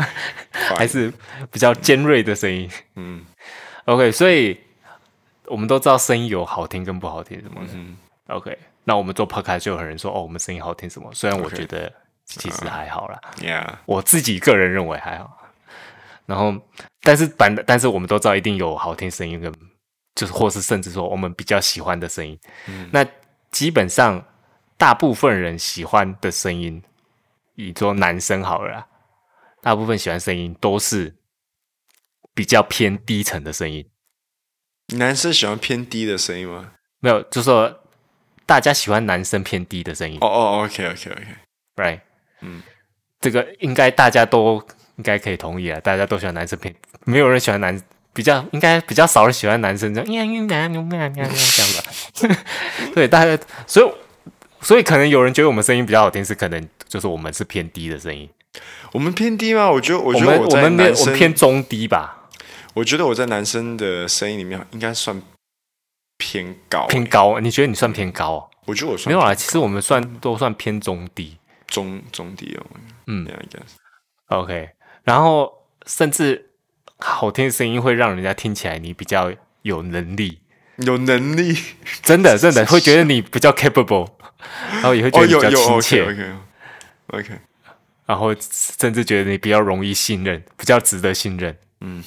[0.52, 1.12] 还是
[1.50, 2.70] 比较尖锐的声音？
[2.96, 3.24] 嗯。
[3.84, 4.58] OK，所以。
[5.50, 7.72] 我们都知道声音有好听跟不好听什么的。
[7.72, 11.08] 嗯、OK，那我们做 podcast 就有人说哦，我们声音好听什么？
[11.14, 11.90] 虽然我觉得
[12.26, 13.18] 其实还好啦。
[13.38, 13.66] Uh, yeah.
[13.86, 15.38] 我自己个人认为还好。
[16.28, 16.54] 然后，
[17.00, 19.50] 但是反，但是我们都知道一定有好听声音跟，
[20.14, 22.38] 就是或是甚至说我们比较喜欢的声音。
[22.66, 23.02] 嗯、那
[23.50, 24.22] 基本上
[24.76, 26.82] 大部分人喜欢的声音，
[27.54, 28.86] 以说男生好了啦，
[29.62, 31.16] 大部分喜欢声音都是
[32.34, 33.88] 比较偏低沉的声音。
[34.98, 36.72] 男生喜欢偏低的声音吗？
[37.00, 37.84] 没有，就是说
[38.44, 40.18] 大家喜欢男生偏低的声音。
[40.20, 42.00] 哦哦，OK，OK，OK，Right，
[42.42, 42.62] 嗯，
[43.18, 44.62] 这个应该大家都
[44.98, 47.80] 应该可以同意啊，大家都喜欢男生偏，没有人喜欢男，
[48.12, 50.06] 比较应该比较少人喜欢男生这样，
[51.14, 52.36] 这样吧。
[52.94, 53.92] 对，大家，所以
[54.60, 58.28] 所以可能有人觉得我们声音比较好听，是可能就是我们是偏低的声音。
[58.92, 59.70] 我们偏低吗？
[59.70, 62.28] 我觉得，我觉得我在男生偏中低吧。
[62.74, 65.20] 我觉得我在男生的声音里面应该算
[66.16, 67.38] 偏高，偏高。
[67.40, 68.50] 你觉得你算偏高？
[68.66, 69.34] 我觉得我算没有啊。
[69.34, 72.66] 其实我们算都算偏中低，中中低哦。
[73.06, 73.76] 嗯，应该是
[74.28, 74.70] OK。
[75.08, 76.50] 然后甚至
[76.98, 80.40] 好听的声音会让人家听起来你比较有能力，
[80.76, 81.56] 有能力，
[82.02, 84.06] 真的真的会觉得你比较 capable，
[84.72, 86.02] 然后也会觉得比较亲切。
[86.02, 86.36] 哦、
[87.06, 87.30] OK。
[88.04, 91.56] 然后甚至觉得你比较容易信任，比较值得信任。
[91.80, 92.04] 嗯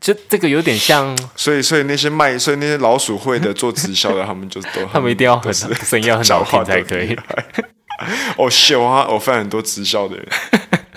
[0.00, 5.52] 就这个有点像，所以所以那些卖，所以那些老鼠会的做直销的，他们就都 他们一定要很
[5.84, 7.14] 声音要很好听才可以。
[8.38, 10.26] 哦，是，我我犯很多直销的人。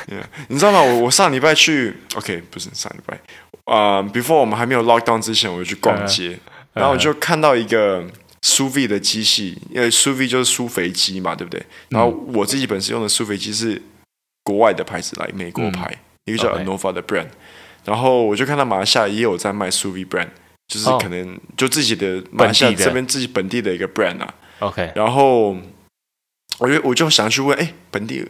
[0.07, 0.23] Yeah.
[0.49, 0.81] 你知道吗？
[0.81, 3.19] 我我上礼拜去，OK，不是上礼拜，
[3.65, 6.39] 啊、uh,，before 我们还没有 lock down 之前，我就去逛街，uh, uh,
[6.73, 8.03] 然后我就看到一个
[8.41, 11.61] sous vide 的机器，因为 sous vide 就是苏肥机嘛，对不对？
[11.89, 13.81] 然后我自己本身用的苏肥机是。
[14.47, 17.25] 国外的牌子来，美国牌，嗯、一个叫 Anova 的 brand，Okay.
[17.83, 20.27] 然后我就看到马来西亚也有在卖 sous vide brand，
[20.67, 24.31] 就是可能就自己的马来西亚这边自己本地的一个 brand 啊。
[24.59, 25.57] OK，然后
[26.59, 28.23] 我就我就想去问，哎，本地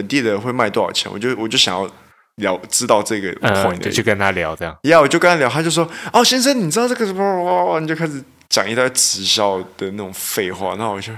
[0.00, 1.10] 本地的会卖多少钱？
[1.12, 1.88] 我就我就想要
[2.36, 4.76] 聊知道这个 point，、嗯、就去跟他聊这样。
[4.84, 7.78] 呀，我就跟他聊，他就说，哦，先生，你知道这个什么？
[7.80, 11.12] 你就开始讲一堆直销的那种废话，那我就。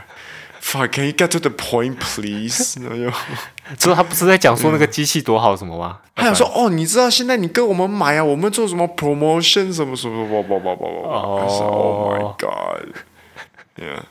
[0.64, 2.78] ，fuck，can you get to the point, please？
[2.82, 3.10] 然后就，
[3.76, 5.98] 之后他不是在讲说那个机器多好什么吗？
[6.14, 11.20] 他想说哦，你知道现在你跟我们买啊，我们做什么 promotion 什么什么，哇哇哇哇哇！
[11.20, 14.02] 哦，Oh my God！Yeah，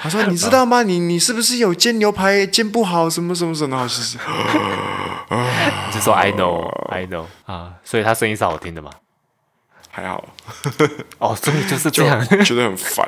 [0.00, 0.82] 他说你知道吗？
[0.82, 3.76] 你你是不是有煎牛排煎不好什么什么什么？
[3.76, 3.86] 然后
[5.92, 8.90] 就说 I know, I know 啊，所以他声音是好听的嘛？
[9.90, 10.24] 还好。
[11.18, 13.06] 哦，所以就是这样，觉得很烦。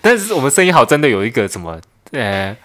[0.00, 1.80] 但是我们声音好，真的有一个什么
[2.12, 2.56] 呃，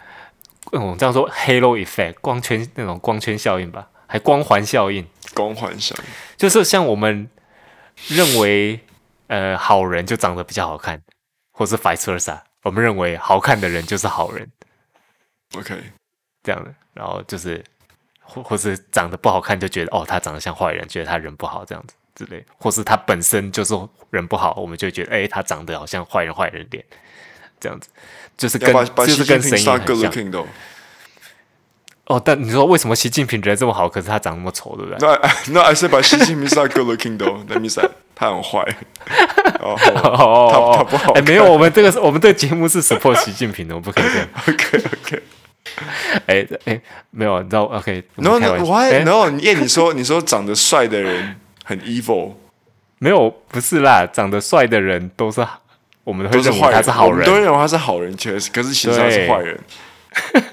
[0.71, 5.05] 我嗯，这样说 halo effect 光圈那种光圈效应吧，还光环效应。
[5.33, 6.03] 光环效应
[6.37, 7.27] 就是像我们
[8.07, 8.79] 认为
[9.27, 11.01] 呃好人就长得比较好看，
[11.51, 14.51] 或是 vice versa，我们认为好看的人就是好人。
[15.55, 15.81] OK，
[16.43, 17.63] 这样的，然后就是
[18.21, 21.95] 或或是长得不好看就觉得哦他长得像坏人，觉得他人不好这样子。
[22.15, 23.77] 之类，或是他本身就是
[24.09, 26.81] 人不好，我们就觉得，哎，他长得好像坏人坏人脸，
[27.59, 27.89] 这样子，
[28.37, 30.47] 就是跟就是跟声音很像。
[32.05, 34.97] 哦，但你说为什么习近平人这么好，可是他长那么丑，对不对？
[35.05, 38.65] 那那 I say 把习近平是 good looking though，that means 他很坏。
[39.59, 41.13] 哦哦，他他不好。
[41.13, 44.27] 哎，没有，我们这个是我们这个节目是 support 习近平的，我不可以这样。
[44.47, 45.23] OK OK。
[46.27, 49.29] 哎哎，没有，你知道 OK？No No，Why？No？
[49.29, 51.35] 因为你说你说长得帅的人。
[51.67, 52.33] 很 evil，
[52.99, 55.43] 没有，不是啦，长得帅的人都是
[56.03, 59.59] 我们会认为他是好人，都认为他是好人，确实，可是其实他是坏人。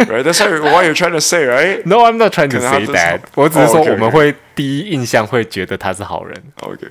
[0.08, 0.22] Right?
[0.22, 1.82] That's what you're trying to say, right?
[1.84, 3.20] No, I'm not trying to say that.
[3.34, 6.42] 我只是说我们会第一印象会觉得他是好人。
[6.62, 6.86] OK，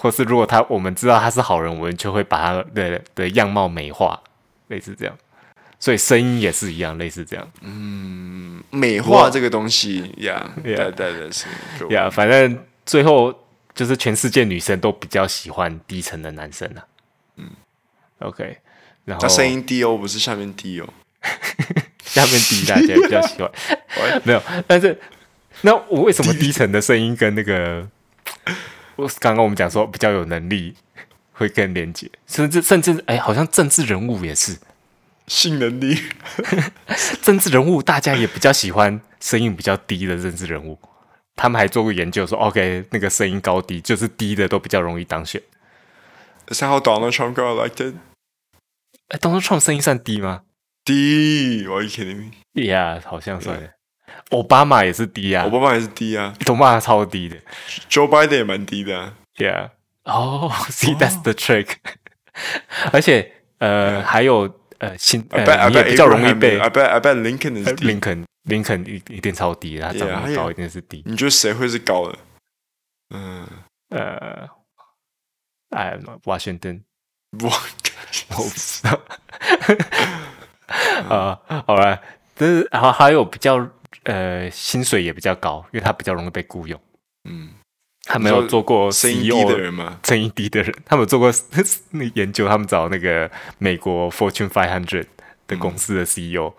[0.00, 4.20] 或是如果他我们知道他是好人，我们就会把他的的样貌美化，
[4.68, 5.14] 类似这样。
[5.78, 7.48] 所以声音也是一样，类似这样。
[7.60, 11.46] 嗯，美化这个东西呀，对对对，是
[11.90, 12.58] 呀，反正。
[12.86, 13.32] 最后
[13.72, 16.82] 就是全世界女生都比较喜欢低沉的男生啊。
[17.36, 17.48] 嗯
[18.18, 18.58] ，OK，
[19.04, 20.88] 然后他声音低哦，不是下面低哦，
[22.02, 23.48] 下面低大家比较喜欢。
[24.24, 24.98] 没有，但是
[25.60, 27.86] 那我为什么低沉的声音跟那个
[28.46, 28.52] 我
[29.20, 30.74] 刚刚我们讲说比较有能力
[31.32, 34.58] 会更连接，甚至甚至哎，好像政治人物也是
[35.26, 35.96] 性能力，
[37.22, 40.78] 政治人物大家也比较喜欢声音比较低的政治人物。
[41.36, 45.40] 他们还做过研究说，OK，那个声音高低就是低的都比较容易当选。
[46.48, 47.94] Is that how Donald Trump got elected？
[49.08, 50.42] 哎，Donald Trump 声音算低吗？
[50.84, 53.72] 低，Are you kidding me？Yeah，好像算。
[54.30, 57.36] 奥巴马也是低啊，奥巴马也是低啊，奥巴马超低的。
[57.88, 59.14] Joe Biden 也蛮低的啊。
[59.36, 59.70] Yeah，
[60.04, 61.76] 哦， See that's the trick。
[62.92, 66.58] 而且呃，还有呃，新呃，你也比较容易被。
[66.58, 68.24] I bet I bet Lincoln 是低 Lincoln。
[68.44, 71.02] 林肯一一定超低，他长那么高一定是低。
[71.04, 72.18] 你觉得谁会是高的？
[73.14, 73.46] 嗯
[73.90, 74.48] 呃
[75.70, 76.82] ，I don't know Washington，
[77.42, 77.50] 我
[78.30, 78.98] 我不知道。
[81.14, 82.00] 啊， 好了，
[82.34, 83.58] 但是还还有比较
[84.04, 86.80] 呃薪水也比较高，因为他比较容易被雇佣。
[87.28, 87.50] 嗯，
[88.04, 89.98] 他没有做过 CEO 的人吗？
[90.04, 91.32] 声音低的人，他们有做过
[91.90, 95.06] 那研究，他们找那个美国 Fortune Five Hundred。
[95.50, 96.52] 的公司的 CEO，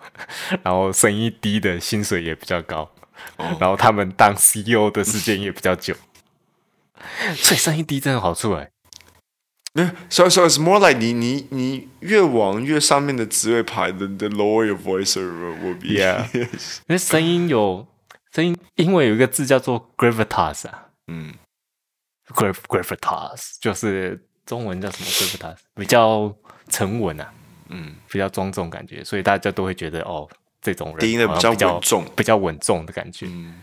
[0.62, 2.86] 然后生意低的薪水也比较高，
[3.58, 5.94] 然后他们当 CEO 的时间也比较久，
[7.34, 8.68] 所以生意低真的好处哎。
[9.74, 15.88] 没有，so so it's more like 你你你越往越上面的职位排的，the lower your voice will be。
[15.88, 17.86] Yeah， 因为声音有
[18.32, 21.32] 声音因为有一个字叫做 gravitas 啊，嗯
[22.28, 26.34] ，grav gravitas 就是中文叫什么？gravitas，比较
[26.68, 27.32] 沉稳啊，
[27.70, 30.28] 嗯，比较庄重感觉，所以大家都会觉得哦，
[30.60, 33.62] 这种人低音的比较稳重，比较稳重的感觉，嗯，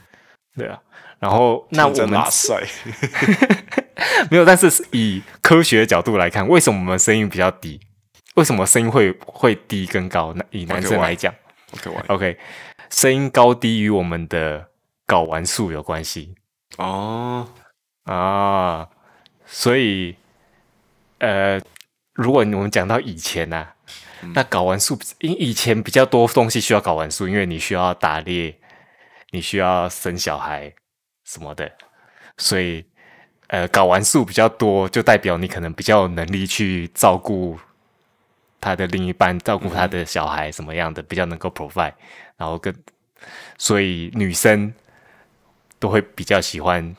[0.58, 0.80] 对啊。
[1.20, 2.66] 然后那我们拉赛
[4.32, 7.80] 没有，但是以科学的角度来看，为什么我们声音比较低？
[8.36, 10.36] 为什么声音会会低跟高？
[10.52, 11.34] 以男生来讲
[12.08, 12.38] ，OK，
[12.90, 14.70] 声音高低与我们的
[15.08, 16.36] 睾丸素有关系。
[16.78, 17.48] 哦。
[18.06, 18.88] 啊，
[19.46, 20.16] 所以
[21.20, 21.62] 呃，
[22.14, 23.76] 如果我们讲到以前呢、啊，
[24.24, 28.58] 嗯、那睾丸素因以前比较多东西需要睾丸素，因为你需要打猎，
[29.30, 30.74] 你需要生小孩
[31.24, 31.72] 什么的，
[32.38, 32.84] 所以
[33.50, 37.60] 呃，睾丸素比较多，就代表你可能比较有能力去照顾。
[38.62, 41.94] 他的另一半照顾他的小孩什么样的、嗯、比较能够 provide，
[42.36, 42.76] 然后跟
[43.58, 44.74] 所以女生
[45.80, 46.94] 都会比较喜欢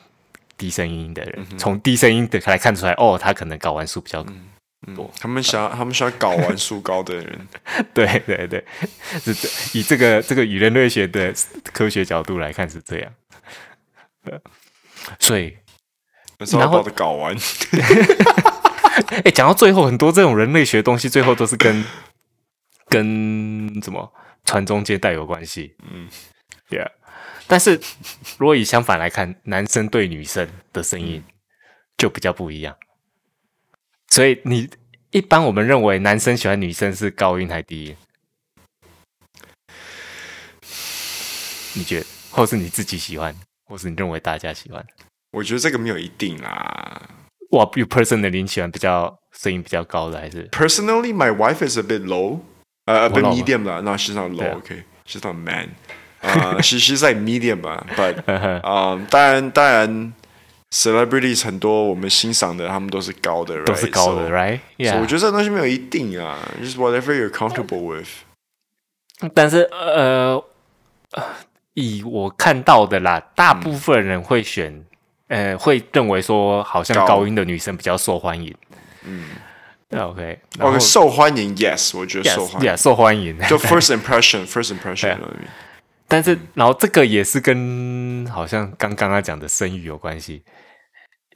[0.57, 4.33] 低声音的人，嗯、从低声音的来看出来，哦，他可能睾丸素比较多。
[4.33, 7.47] 嗯嗯、他们想， 他们喜欢睾丸素高的人。
[7.93, 8.65] 对 对对，
[9.19, 9.31] 是
[9.77, 11.31] 以这个这个与人类学的
[11.71, 13.11] 科学角度来看是这样。
[15.19, 15.55] 所以，
[16.57, 17.35] 然后的睾丸。
[19.23, 21.83] 哎，讲到最后，很多这种人类学的东西，最后都是跟
[22.89, 24.11] 跟什么
[24.43, 25.75] 传宗接代有关系。
[25.91, 26.09] 嗯
[26.69, 26.91] ，Yeah。
[27.47, 27.79] 但是
[28.37, 31.23] 如果以相反来看，男生对女生的声音
[31.97, 32.75] 就比较不一样。
[34.07, 34.69] 所以你
[35.11, 37.95] 一般我们认为男生喜欢女生是高音还是低音？
[41.73, 43.33] 你觉得，或是你自己喜欢，
[43.65, 44.85] 或是你认为大家喜欢？
[45.31, 47.01] 我觉得这个没有一定啦。
[47.51, 52.39] 哇，you personally 喜欢比较声音比较高的还是？Personally, my wife is a bit low，
[52.85, 53.81] 呃、uh,，a bit medium 啦。
[53.81, 54.61] No, she's not low.
[54.61, 55.69] Okay, she's not man.
[56.21, 57.85] 啊、uh,，she she's like medium 吧。
[57.97, 58.21] But，
[58.61, 60.13] 啊，当然当然
[60.71, 65.01] ，celebrities 很多我们欣赏的，他们都是高的，都是高的，right？Yeah.
[65.01, 68.09] 我觉得这个东西没有一定啊，just whatever you're comfortable with。
[69.33, 70.41] 但是呃，
[71.73, 74.85] 以我看到的啦，大部分人会选。
[75.31, 78.53] 嗯呃，会认为说好像高音的女生比较受欢迎。
[79.03, 79.29] 嗯
[79.91, 83.39] ，OK，OK，受欢迎，Yes，我觉得受欢迎，Yeah，，受欢迎。
[83.47, 85.17] 就 first impression，first impression。
[86.09, 90.43] 但是，然后这个也是跟好像刚刚刚讲的生育有关系，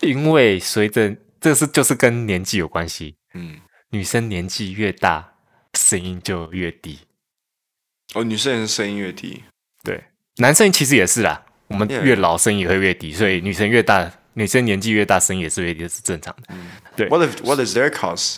[0.01, 3.15] 因为随着这是就是跟年纪有关系。
[3.33, 5.35] 嗯，女生年纪越大，
[5.73, 6.99] 声音就越低。
[8.13, 9.43] 哦，女生也是声音越低。
[9.81, 10.03] 对，
[10.35, 11.44] 男生其实也是啦。
[11.67, 16.43] 我们越老声音也会越低，所以女生越大，女生年纪越大，声音也是越低，是正常的。
[16.49, 17.07] 嗯、对。
[17.09, 18.37] What if, what is their cause?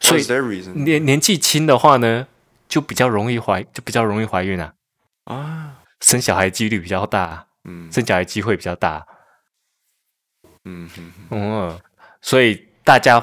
[0.00, 0.72] Is their reason?
[0.72, 2.26] 年年纪轻的话呢，
[2.68, 4.72] 就比较容易怀，就比较容易怀孕啊。
[5.24, 7.46] 啊，生小孩几率比较大。
[7.68, 9.06] 嗯，生小孩机会比较大。
[10.64, 11.80] 嗯哼嗯，
[12.20, 13.22] 所以大家，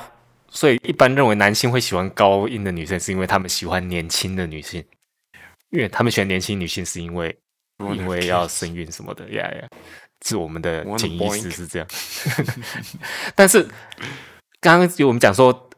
[0.49, 4.85] 所以一般认为男性会喜欢高音的女生，是因为他们喜欢年轻的女性，
[5.71, 7.35] 因为他们喜欢年轻女性，是因为。
[7.95, 9.67] 因为要生孕什么的，呀呀，
[10.25, 11.87] 是我们的潜意识是这样。
[13.35, 13.63] 但是
[14.59, 15.69] 刚刚有我们讲说，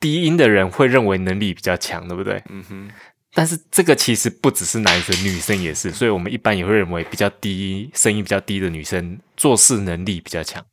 [0.00, 2.42] 低音的人会认为能力比较强，对不对？
[2.48, 2.90] 嗯哼。
[3.34, 5.92] 但是这个其实不只是男生，女生也是。
[5.92, 10.64] 所以我们一般也会认为，比较低声音比较低的女生做事能力比较强。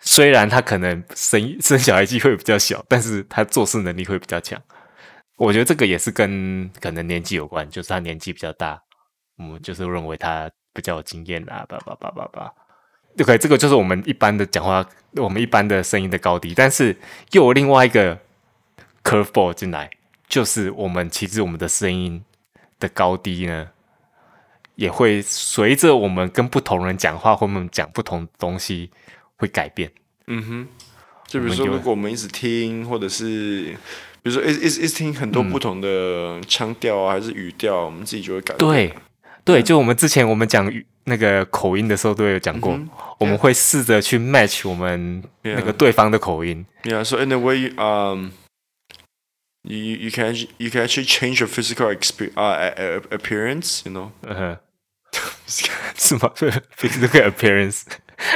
[0.00, 4.62] 虽然她可能生生小孩机会比较小，但是她做事能力会比较强。
[5.36, 8.80] 我觉得这个也是跟可能年纪有关，就是她年纪比较大。
[9.42, 12.52] 我们就是认为他比较有经验啊，叭叭叭叭叭。
[13.20, 14.86] OK，这个就是我们一般的讲话，
[15.16, 16.54] 我们一般的声音的高低。
[16.54, 16.96] 但是
[17.32, 18.18] 又有另外一个
[19.04, 19.90] curveball 进来，
[20.28, 22.24] 就是我们其实我们的声音
[22.80, 23.68] 的高低呢，
[24.76, 28.90] 也会随着我们跟不同人讲话，或我们讲不同东西
[29.36, 29.92] 会改变。
[30.28, 30.68] 嗯哼，
[31.26, 33.76] 就比如说，如果我们一直听，或者是
[34.22, 38.70] 比如说一一一直听很多不同的腔调啊，还是语调，我们自己就会改变。
[38.70, 38.94] 对。
[39.44, 40.72] 对，就我们之前我们讲
[41.04, 42.88] 那个口音的时候都有讲过，嗯、
[43.18, 46.64] 我们会试着去 match 我们那个对方的口音。
[46.84, 48.30] Yeah, so in a way, um,
[49.62, 54.10] you you can you can actually change your physical experience, uh, appearance, you know?
[54.22, 54.58] 嗯哼，
[55.96, 56.32] 是吗
[56.78, 57.82] ？Physical appearance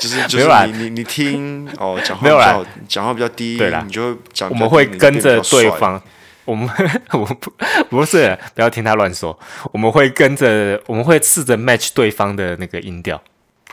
[0.00, 6.02] 就是就是你你你听哦，讲话比较讲话比较低，对啦，你就会讲，我们会跟着对方。
[6.46, 6.68] 我们
[7.12, 7.52] 我们不
[7.90, 9.38] 不是不要听他乱说，
[9.72, 13.22] 我们会跟着我们会试着 match 对方的那个音调，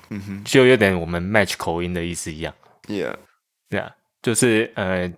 [0.10, 2.54] 嗯哼，就有点我们 match 口音的意思一样
[2.88, 3.16] ，Yeah，
[3.70, 5.12] 对啊，就是呃，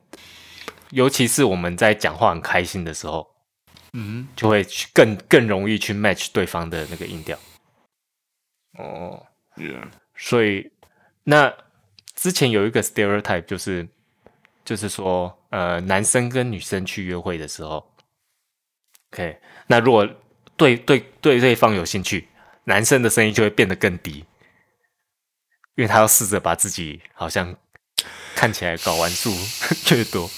[0.91, 3.27] 尤其是我们在讲话很开心的时候，
[3.93, 7.37] 嗯哼，就会去更更容易去 match 对方的那个音调，
[8.77, 9.25] 哦
[9.55, 9.81] ，Yeah，
[10.15, 10.71] 所以
[11.23, 11.53] 那
[12.13, 13.87] 之前有一个 stereotype 就是
[14.63, 17.89] 就是说，呃，男生跟女生去约会的时候
[19.13, 20.05] ，OK，那如果
[20.57, 22.27] 对对对对方有兴趣，
[22.65, 24.25] 男生的声音就会变得更低，
[25.75, 27.55] 因为他要试着把自己好像
[28.35, 29.31] 看起来睾丸数
[29.95, 30.29] 越多。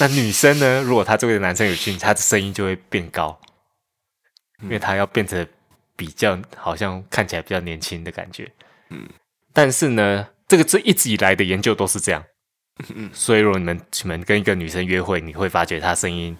[0.00, 0.82] 那女生呢？
[0.82, 3.40] 如果她这个男生有兴趣，她的声音就会变高，
[4.64, 5.46] 因为她要变成
[5.94, 8.50] 比较好像看起来比较年轻的感觉。
[8.88, 9.08] 嗯，
[9.52, 12.24] 但是呢，这个这一直以来的研究都是这样。
[12.94, 16.36] 嗯， 所以如果你们你们跟一个女生约会，你会发觉她声音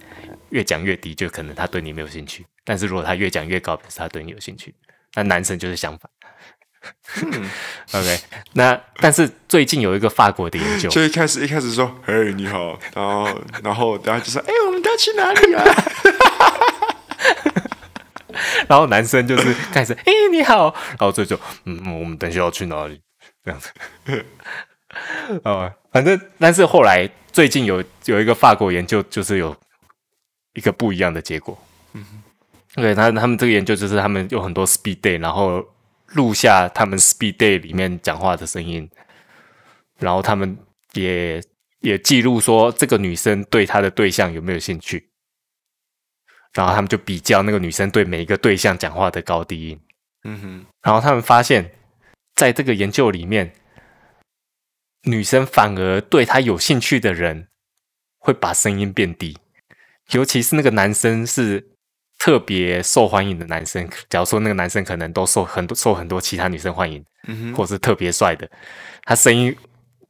[0.51, 4.75] 越讲越低，就可能她对你没有兴趣；但是如果她越讲越高，表示她对你有兴趣。
[5.15, 6.11] 那男生就是相反。
[7.23, 7.51] 嗯，
[7.93, 8.19] OK，
[8.55, 15.65] 那但是最近有一个法国的研究，就一开始一开始说，嘿，你好，然后然后大家就说，哎，我们都要去哪里啊？
[18.67, 23.03] 然后男生就是开始，哎，你好，然后这就，嗯，我们等下要去哪里？
[23.45, 23.71] 这样子，
[25.45, 29.57] 哦，反正但是后来最近有有一个法国研究，就是有
[30.55, 31.59] 一个不一样的结果。
[31.95, 32.05] 嗯，
[32.75, 35.65] 对，他他们这个研究就是他们有很多 speed date，然后。
[36.15, 38.91] 录下他们 speed date 里面讲话的声音，
[40.01, 40.59] 然后他们
[40.95, 41.41] 也
[41.83, 45.09] 也记录说这个女生对她的对象有没有兴趣，
[46.53, 49.81] 然后他们就比较那个女生对每一个对象讲话的高低音，
[50.25, 51.71] 嗯哼，然后他们发现，
[52.35, 53.53] 在这个研究里面，
[55.03, 57.49] 女生反而对他有兴趣的人
[58.19, 59.39] 会把声音变低，
[60.11, 61.69] 尤其是那个男生是。
[62.23, 68.47] 特别受欢迎的男生，假如说那个男生可能都受很多受很多其他女生欢迎，嗯哼，或是特别帅的，
[69.05, 69.57] 他声音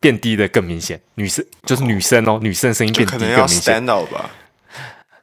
[0.00, 1.00] 变低的更明显。
[1.14, 3.86] 女生就是女生哦，女生声音变低更明显。
[3.86, 4.28] 吧？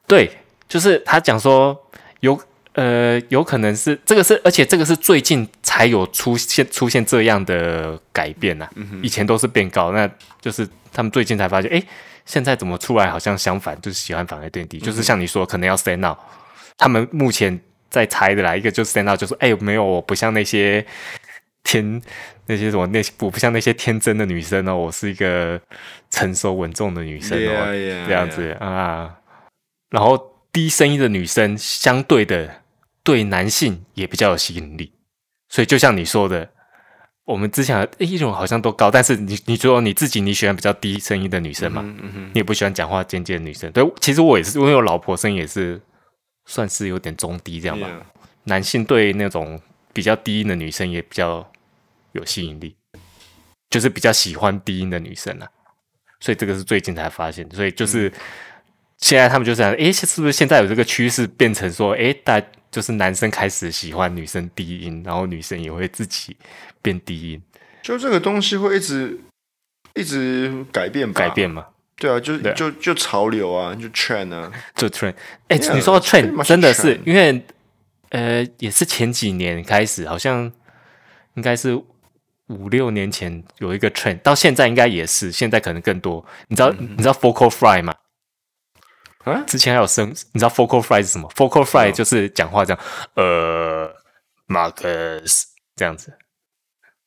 [0.07, 0.31] 对，
[0.69, 1.77] 就是他讲说
[2.21, 2.41] 有
[2.77, 8.71] 呃有可能是这个是，而且这个是最近才有出现出现这样的改变呐、啊。
[8.75, 10.07] 嗯，以前都是变高，那
[10.39, 11.81] 就是他们最近才发现，哎，
[12.23, 16.17] 现在怎么出来好像相反，就是喜欢反而变低，嗯、就是像你说可能要 stand out。
[16.77, 17.59] 他们目前
[17.89, 20.85] 在猜的啦，一个就是 stand out，就说：“哎，没有，我不像那些
[21.63, 21.99] 天
[22.45, 25.59] 那些什么那些，我不像那些天真的女生哦，我是一个
[26.11, 28.63] 成熟稳重的女生哦，yeah, yeah, 这样子 yeah.
[28.63, 29.15] 啊。
[29.89, 32.61] 然后低声音的女生，相对的
[33.07, 34.91] 对男性也比较有吸引力。
[35.47, 36.49] 所以就像你说的，
[37.23, 41.81] 我们之前一种好像都高，但是你你说你自己你喜欢比较低声音的女生嘛？
[41.81, 43.71] 嗯嗯，你也不喜欢讲话尖尖的女生。
[43.71, 45.81] 对，其实我也是，因为我老婆声音也是。
[46.49, 47.89] 算是有点中低这样吧。
[48.45, 49.59] 男性对那种
[49.91, 51.45] 比较低音的女生也比较
[52.13, 52.73] 有吸引力，
[53.69, 55.49] 就是比较喜欢低音的女生啊。
[56.21, 58.09] 所以这个是最近才发现，所以就是
[58.95, 62.41] 现在他们就想，诶，是不是现在有这个趋势变成说，诶，大
[62.71, 66.35] 就是男生开始喜欢女生低音，然后女生也会自己
[66.81, 67.41] 变低音，
[67.81, 69.19] 就这个东西会一直
[69.95, 71.19] 一直改变吧？
[71.19, 71.65] 改变嘛。
[71.99, 75.15] 对啊，就就就潮流啊，就 trend 啊，就 trend。
[75.47, 77.43] 哎、欸，你说的 trend 真的是因为
[78.09, 80.51] 呃，也是前几年开始，好像
[81.33, 81.73] 应该是
[82.49, 86.23] 五六年前有一个 trend，到现在应该也是，现在可能更多。
[86.49, 87.95] 你知道、嗯、你知道 vocal fry 吗？
[89.31, 92.83] 啊，之前还有声，你知道 focal fry 是什么？focal fry 就是讲话这样，
[93.15, 93.93] 呃
[94.47, 95.43] ，Marcus
[95.75, 96.17] 这样子，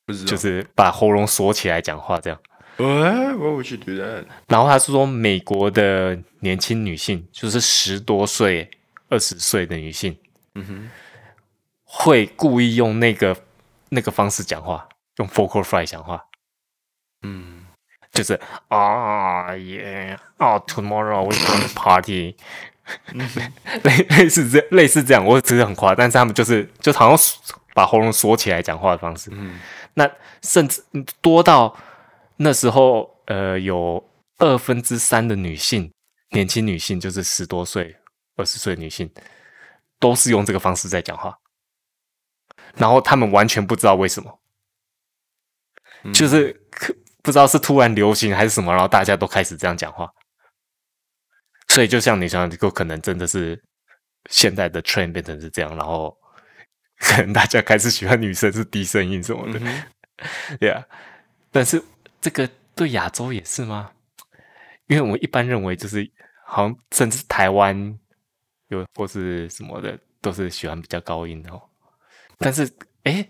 [0.07, 2.39] 不是，就是把喉咙锁起来讲话这样。
[2.77, 3.37] What?
[3.37, 4.25] What would you do that?
[4.49, 8.71] 然后他是说，美国的年轻女性，就是十多岁、
[9.11, 10.17] 二十岁的女性，
[10.55, 10.91] 嗯哼，
[11.85, 13.37] 会故意用那个
[13.91, 16.25] 那个方式讲话，用 focal fry 讲话，
[17.23, 17.60] 嗯，
[18.21, 22.37] 就是啊耶啊，tomorrow we going party，
[23.83, 27.41] 类类似这类似这样，我只是很夸张，但是他们就是就好像
[27.73, 29.59] 把喉咙缩起来讲话的方式，嗯，
[29.95, 30.11] 那
[30.43, 30.83] 甚至
[31.23, 31.75] 多到。
[32.43, 34.03] 那时候，呃，有
[34.39, 35.93] 二分之三的女性，
[36.31, 37.95] 年轻女性，就是十多岁、
[38.37, 39.11] 二十岁的女性，
[39.99, 41.39] 都是用这个方式在讲话。
[42.77, 44.41] 然后他们完全不知道为什么，
[46.05, 46.59] 嗯、就是
[47.23, 50.11] 不知道是突然流行还是什么，然后大家都开始这样讲话。
[51.69, 53.63] 所以，就像你讲，有可能真的是
[54.31, 56.17] 现在的 trend 变成是这样，然后
[56.99, 59.75] 可能大家开始喜欢女生是低声音什么的，对啊、
[60.59, 60.59] 嗯。
[60.59, 60.85] Yeah,
[61.51, 61.83] 但是。
[62.23, 63.93] 这个对亚洲也是吗？
[64.89, 66.07] 因为我们一般认为就是
[66.45, 67.99] 好像甚至台湾
[68.69, 71.63] 有或是什么的都是喜欢比较高音的哦。
[72.37, 72.71] 但是
[73.05, 73.27] 哎，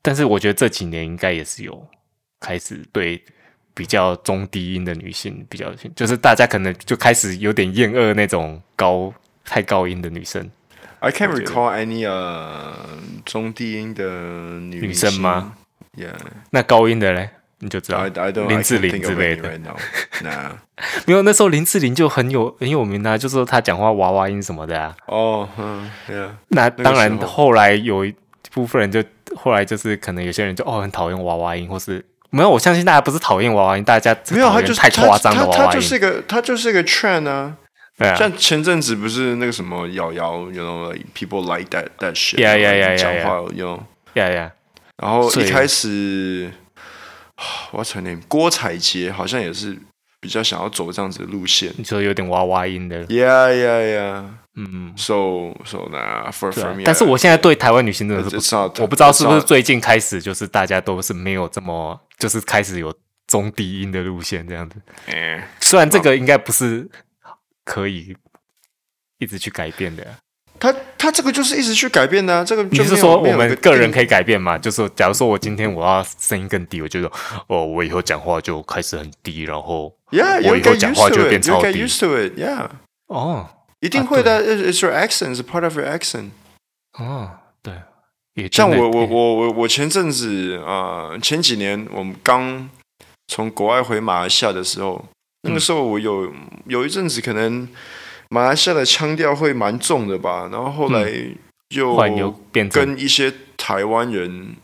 [0.00, 1.90] 但是我觉得这几年应该也是有
[2.42, 3.22] 开始对
[3.72, 9.12] 比较中低音的女性比较，就是大家可能就开始有点厌恶那种高
[9.44, 10.50] 太高音的女生。
[10.98, 12.76] I can't recall any 呃
[13.24, 14.04] 中低音的
[14.60, 15.54] 女女生吗
[15.96, 16.12] ？Yeah，
[16.50, 19.58] 那高音的嘞，你就知道林志玲之类的。
[20.22, 20.52] 那
[21.06, 24.94] 没有，那时候林志玲就很有很有名啊，就是说她讲话娃娃音什么的啊。
[25.06, 26.28] 哦，嗯，Yeah。
[26.48, 28.14] 那当然，后来有一
[28.52, 29.02] 部分人就
[29.34, 37.56] 后来就是可能有些人就哦很讨厌娃娃音，或是没有，我相信大家不是讨厌娃娃音，大家没有，他就是太夸张的娃娃音，他就是一个他就是一个 trend 啊。
[38.18, 43.78] 像前阵子不是那个什么瑶瑶，you know，people like that that yeah 讲话用
[44.14, 44.50] ，yeah yeah，
[44.96, 46.50] 然后一开始
[47.70, 48.20] ，what's her name？
[48.26, 49.78] 郭采洁好像也是
[50.22, 62.94] 比较想要走这样子的路线，你说有点娃娃音的，yeah yeah yeah，嗯嗯，so so 那 for for me，但是我现在对台湾女性真的是不知道，我不知道是不是最近开始就是大家都是没有这么就是开始有
[63.26, 66.88] 中低音的路线这样子，嗯，虽然这个应该不是。
[67.64, 68.16] 可以
[69.18, 70.04] 一直去改变的，
[70.62, 74.56] 他他这个就是一直去改变的，这个你是说我们个人可以改变吗？
[74.56, 77.10] 就是假如说我今天我要声音更低，我觉得
[77.48, 82.68] 哦，我以后讲话就开始很低，然后，Yeah，我以后讲话就变超低，You get used to it，Yeah，
[83.08, 83.48] 哦，
[83.80, 86.30] 一定会的，It's your accent，It's part of your accent。
[86.96, 92.70] 哦，对，像我我我我我前阵子啊，前几年我们刚
[93.26, 95.04] 从国外回马来西亚的时候。
[95.44, 96.32] 那个时候我有
[96.66, 97.68] 有一阵子可能
[98.32, 101.06] 马来西亚的腔调会蛮重的吧，然后后来
[101.68, 104.56] 又跟一些台湾人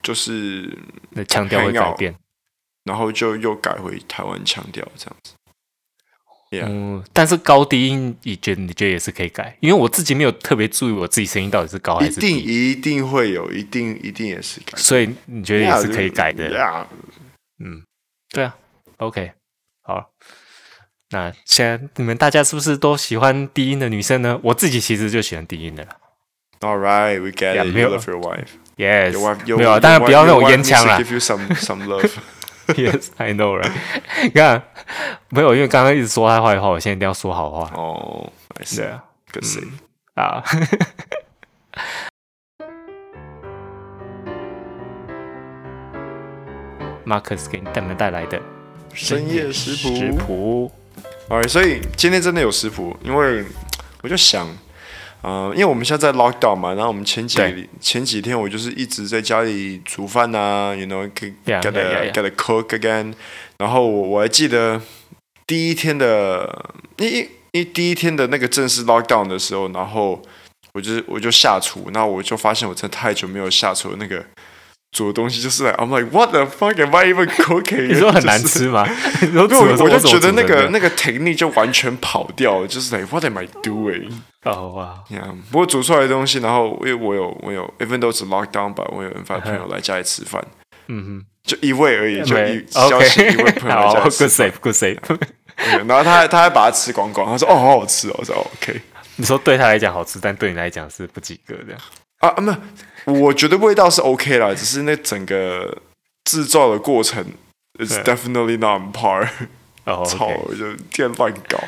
[0.00, 0.78] 就是
[1.10, 2.14] 那腔调会改变，
[2.84, 5.34] 然后就又改回台湾腔调这样子。
[6.56, 9.56] 嗯，但是高低音你觉得你觉得也是可以改？
[9.58, 16.48] 因为我自己没有特别注意我自己声音到底是高还是低，一定一定会有，一定一定也是改，所以你觉得也是可以改的。
[16.56, 16.86] Yeah,
[17.58, 17.82] 嗯，
[18.30, 18.56] 对啊
[18.98, 19.32] ，OK。
[19.82, 20.12] 好，
[21.14, 24.36] 那现在你们大家是不是都喜欢低音的女生呢？
[24.42, 25.86] 我自己其实就喜欢低音的。
[26.58, 27.66] All right, we get it.
[27.72, 28.48] You love your wife.
[28.76, 29.12] Yes.
[29.56, 30.98] 没有，当然不要那种烟枪啦。
[30.98, 32.10] Give you some some love.
[32.74, 33.70] Yes, I know, right?
[34.24, 34.60] 你看，
[35.28, 37.70] 没有，因为刚刚一直说他坏话，我现在一定要说好话。
[37.76, 38.32] 哦，
[38.74, 39.62] 对啊，Good say
[40.14, 40.42] 啊。
[47.06, 48.40] Marcus 给你们带来的。
[48.94, 50.72] 深夜食谱，食谱
[51.28, 53.44] ，Alright，所以今天真的有食谱，因为
[54.02, 54.48] 我就想，
[55.22, 63.14] 呃，因为我们现在在 lockdown 嘛，然后我们前几对前几天我就是一直在家里煮饭呐，you know，get get a get a cook again，
[63.58, 64.80] 然后我我还记得
[65.46, 70.20] 第一天的，一一第一天的那个正式 lockdown 的时候，然后
[70.74, 74.24] 我就我就下厨，然后我就发现我真的太久没有下厨那个。
[74.94, 76.80] 煮的东西就是，I'm like what the fuck?
[76.80, 77.88] Am I even cooking？
[77.92, 78.88] 你说很难吃吗？
[79.20, 84.10] 因为我就觉得那个那个 technique 就完全跑掉了，就是 like what am I doing？
[84.44, 85.04] 哦哇，
[85.50, 90.42] 不过煮出来的东西，然后因为我有我有，even though it's lockdown，吧，我有人发朋友来家里吃饭，
[90.86, 98.80] 嗯哼，就一位而已，就一消息一位朋友来家里吃 good save good save，然后他他还把它吃光光，他说哦好好吃哦，我说 OK，
[99.16, 101.74] 你说对他来讲好吃，但对你来讲是不及格的
[102.28, 102.58] 啊，没有。
[103.12, 105.76] 我觉得味道是 OK 啦，只是那整个
[106.24, 107.22] 制造的过程
[107.78, 109.28] ，is definitely not on par。
[110.06, 111.58] 操，就天天乱搞。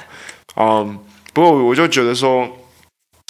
[0.57, 0.99] 嗯，
[1.35, 2.49] 不过我就觉得说，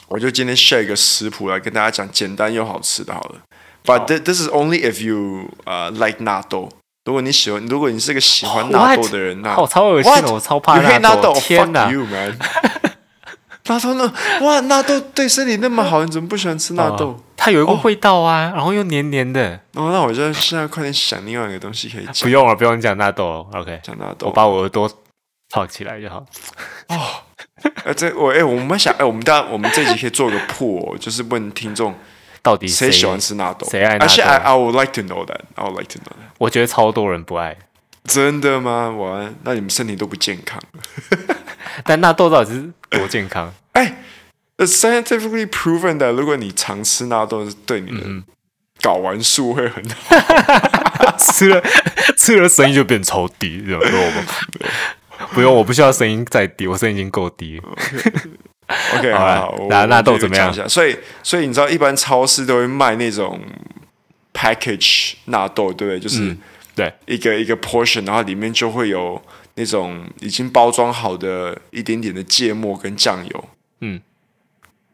[0.07, 3.41] 我就今天 share 一个食谱来跟大家讲，简单又好吃的，好了。
[3.85, 6.69] But this is only if you 呃 like 纳豆。
[7.05, 11.33] 如果你喜欢，如果你是个喜欢纳豆的人，那我超恶心的，我超怕纳豆。
[11.35, 11.91] 天哪！
[13.67, 14.13] 纳豆呢？
[14.43, 17.19] 哇，纳豆对身体那么好，你怎么不喜欢吃纳豆？
[17.37, 19.53] 它有一个味道啊，然后又黏黏的。
[19.75, 22.15] 哦，那我就现在快点想另外一个东西可以讲。
[22.23, 23.47] 不用了，不用讲纳豆。
[23.53, 24.91] OK，讲纳豆，我把我耳朵
[25.51, 26.25] 套起来就好。
[26.89, 27.23] 哦，
[27.85, 31.95] 哎，这我哎，我们想哎，我们大家我们这集可以做个 poll，就是问听众
[32.43, 34.05] 到底谁喜欢吃纳豆，谁爱纳豆。
[34.05, 35.41] 而且 I I would like to know that.
[35.55, 36.33] I would like to know that.
[36.39, 37.57] 我觉得超多人不爱。
[38.05, 38.89] 真的吗？
[38.97, 40.61] 我那你们身体都不健康。
[41.85, 43.53] 但纳豆到底是多健康？
[43.73, 43.97] 哎。
[44.59, 48.07] Scientifically proven that 如果你常吃纳豆，是对你的
[48.81, 51.15] 睾丸素会很好。
[51.21, 51.63] 吃了
[52.17, 53.87] 吃了声音就变超低，知道吗？
[55.35, 57.61] 不用，我不需要声音再低，我声音已经够低。
[58.95, 60.51] OK，好，那纳豆怎么样？
[60.67, 63.39] 所以，所以你知道，一般超市都会卖那种
[64.33, 66.01] package 纳豆，对不对？
[66.01, 66.35] 就是
[66.75, 69.21] 对一个一个 portion，然后里面就会有
[69.57, 73.45] 那种已经包装好的一点点的芥末跟酱油。
[73.81, 74.01] 嗯。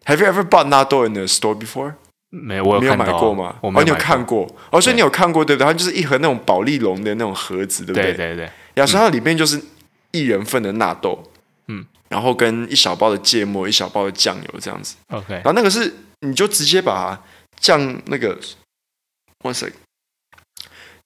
[0.04, 1.94] Have you ever bought 纳豆 in the store before？
[2.30, 3.56] 没有，我有没有买过吗？
[3.60, 4.48] 哦，你有看过？
[4.70, 5.66] 哦，所以你有看过对不对？
[5.66, 8.14] 它就是一盒那种保利龙的那种盒子，对不对？
[8.14, 8.50] 对对对。
[8.74, 9.62] 然后它里面就是
[10.10, 11.22] 一人份的纳豆，
[11.68, 14.96] 嗯，然后跟一小包的芥末，一小包的酱油这样子。
[15.10, 17.22] OK，然后那个是你就直接把
[17.60, 18.36] 酱那个
[19.42, 19.70] ，one sec，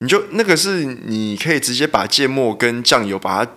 [0.00, 3.52] 你就那个是你可以直接把芥末跟酱油把它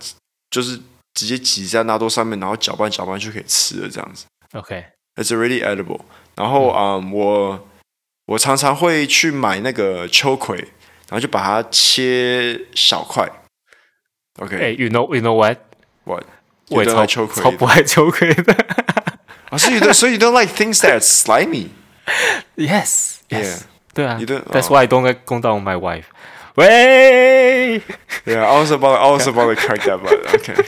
[0.50, 0.80] 就是
[1.14, 4.26] 直接挤在纳豆上面，然后搅拌搅拌就可以吃了这样子。
[4.54, 6.02] OK，it's already edible。
[6.36, 7.70] 然后啊、嗯嗯，我
[8.28, 13.30] 我常常会去买那个秋葵，然后就把它切小块。
[14.38, 15.58] OK，you、hey, know you know what
[16.06, 16.24] what？
[16.70, 18.54] 我超秋葵，超不爱秋葵的。
[19.50, 23.64] 啊，所以所以 you don't like things that slimy？Yes，yes，yeah.
[23.94, 24.18] 对啊。
[24.20, 26.06] You don't, That's why I don't go down my wife。
[26.56, 27.82] 喂
[28.26, 30.66] ，Yeah，I was about I was about to crack that but OK。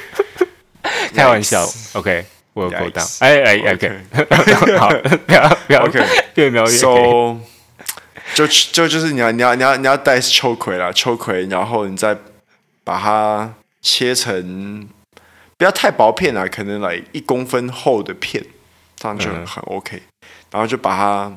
[1.14, 3.06] 开玩笑，OK，我有勾当。
[3.20, 4.00] 哎哎，OK，
[4.78, 4.90] 好，
[5.26, 6.00] 不要不要，OK，
[6.36, 7.38] 越描越黑。
[8.34, 12.18] 就就就是你要你要你要你要带秋葵啦，秋葵，然后你再
[12.84, 14.88] 把它切成。
[15.58, 18.44] 不要太薄片啊，可能来一公分厚的片，
[18.96, 19.98] 这样就很 OK。
[19.98, 20.02] 嗯、
[20.52, 21.32] 然后就把它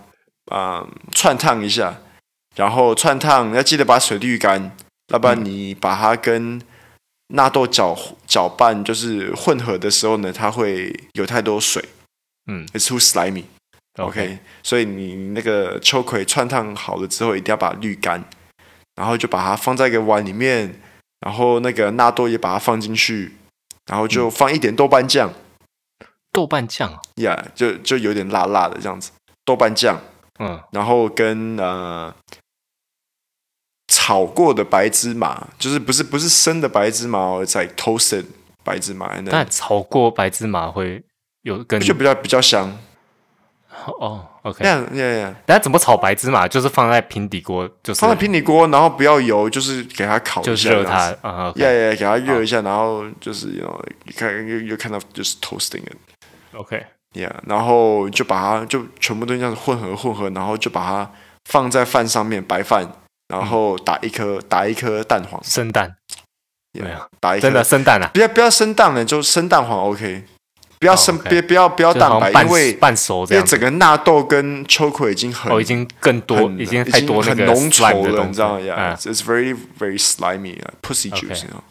[0.47, 1.99] 啊、呃、串烫一下，
[2.57, 4.76] 然后串烫要记得把水滤干，
[5.09, 6.61] 要不然你把它跟
[7.28, 11.84] 纳豆搅搅拌就是混合的时候呢，它会有太多水，
[12.47, 13.45] 嗯，It's too slimy。
[13.99, 18.24] OK，所以你那个秋葵串烫好了之后，一定要把它滤干，
[18.97, 20.80] 然后就把它放在一个碗里面，
[21.20, 23.32] 然后那个纳豆也把它放进去。
[23.86, 25.30] 然后就放一点豆瓣酱，
[26.32, 29.11] 豆瓣酱呀，yeah, 就就有点辣辣的这样子，
[29.45, 30.01] 豆瓣酱，
[30.39, 32.14] 嗯，然后跟呃
[33.89, 38.24] 炒过的白芝麻，就是不是不是生的白芝麻哦，在 toasted
[38.62, 41.05] 白芝麻，那炒过白芝麻会
[41.43, 42.76] 有跟就比较比较香。
[43.87, 46.49] 哦，OK，这样，这样，大家怎么炒白芝麻？
[46.49, 55.82] 就是放在平底锅，就是放在平底锅，然后不要油，就是给它烤一下，就是热它，啊，呀呀，给它热一下，然后就是有，你看，又又看到就是 toasting
[57.46, 61.10] 然后就把它就全部都这样子混合混合，然后就把它
[61.48, 62.86] 放在饭上面，白饭，
[63.28, 65.94] 然后打一颗打一颗蛋黄，生蛋，
[66.72, 70.24] 有没有，打一颗真的生蛋啊，不要不要生蛋了，就生蛋黄 OK。
[70.80, 81.62] 不要生，别不要不要蛋白，因为半熟这样，因为整个纳豆跟秋葵已经很，哦，已经更多，已经太多那个浓稠了，你知道吗？Yeah，it's very very slimy, pussy juice, you know.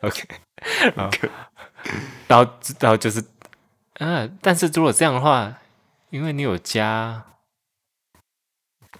[0.00, 0.22] OK，
[2.34, 3.22] 然后然后就是，
[4.00, 5.54] 嗯，但是如果这样的话，
[6.10, 7.24] 因为你有加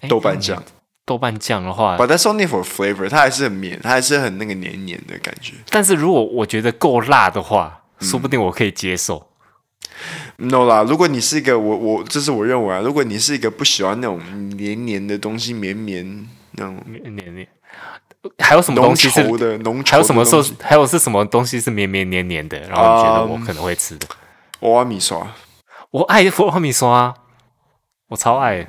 [0.09, 0.63] 豆瓣酱，
[1.05, 5.55] 豆瓣酱的话，But that's only for flavor，它还是很绵，它还是很那个黏黏的感觉。
[5.69, 9.29] 但是如果我觉得够辣的话，说不定我可以接受。
[10.37, 14.21] No 啦，如果你是一个我我这是我认为啊，如果你是一个不喜欢那种
[14.51, 17.49] 黏黏的东西，绵绵那种黏黏，
[18.39, 19.91] 还有什么东西是浓稠的浓稠？
[19.91, 22.59] 还有什么时候还有是什么东西是绵绵黏黏的？
[22.61, 24.07] 然后你觉得我可能会吃的？
[24.61, 25.27] 娃娃米刷，
[25.91, 27.15] 我爱娃娃米刷，
[28.09, 28.67] 我超爱。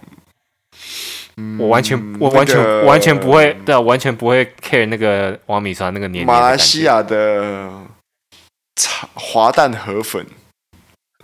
[1.59, 6.27] 我完全我完全完全不会对啊，完全不会 care 那个娃娃米刷那个黏黏。
[6.27, 7.71] 马来西亚的。
[9.13, 10.25] 滑蛋河粉，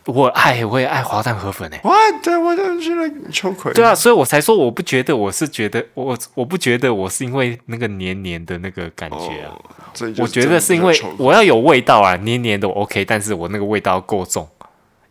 [0.06, 1.80] 我爱，我也爱滑蛋河粉诶。
[1.84, 2.28] What？
[2.42, 3.72] 我就觉得秋葵。
[3.74, 9.54] 对啊，所以我才说我不觉得，我是觉得我我不觉得我是因为那个黏黏的那个感觉啊。
[10.18, 14.48] 我觉得是因为我要有味道啊，黏黏的我 OK，但是我那个味道够重，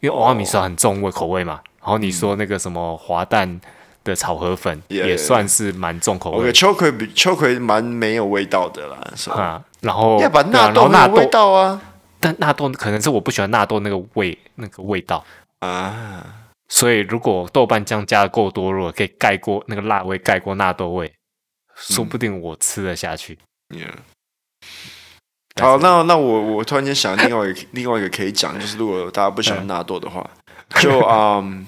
[0.01, 1.61] 因为娃娃米说很重味口味嘛。
[1.81, 3.61] 然后你说那个什么滑蛋
[4.03, 6.53] 的炒河粉也算是蛮重口味。
[6.53, 9.63] 秋葵比秋葵蛮没有味道的啦，是吧？
[9.81, 11.81] 然后要把纳豆没有味道啊。
[12.21, 15.25] 但纳豆可能是我不喜欢纳豆那个味，那个味道。
[15.61, 21.15] 啊，所以如果豆瓣酱加的够多，如果可以盖过那个辣味，盖过纳豆味，嗯、
[21.75, 23.39] 说不定我吃得下去。
[23.69, 23.95] Yeah.
[25.61, 30.29] 好，那那我我突然间想另外一个另外一个可以讲，就是如果大家不喜欢纳豆的话，
[30.81, 31.65] 就啊，um,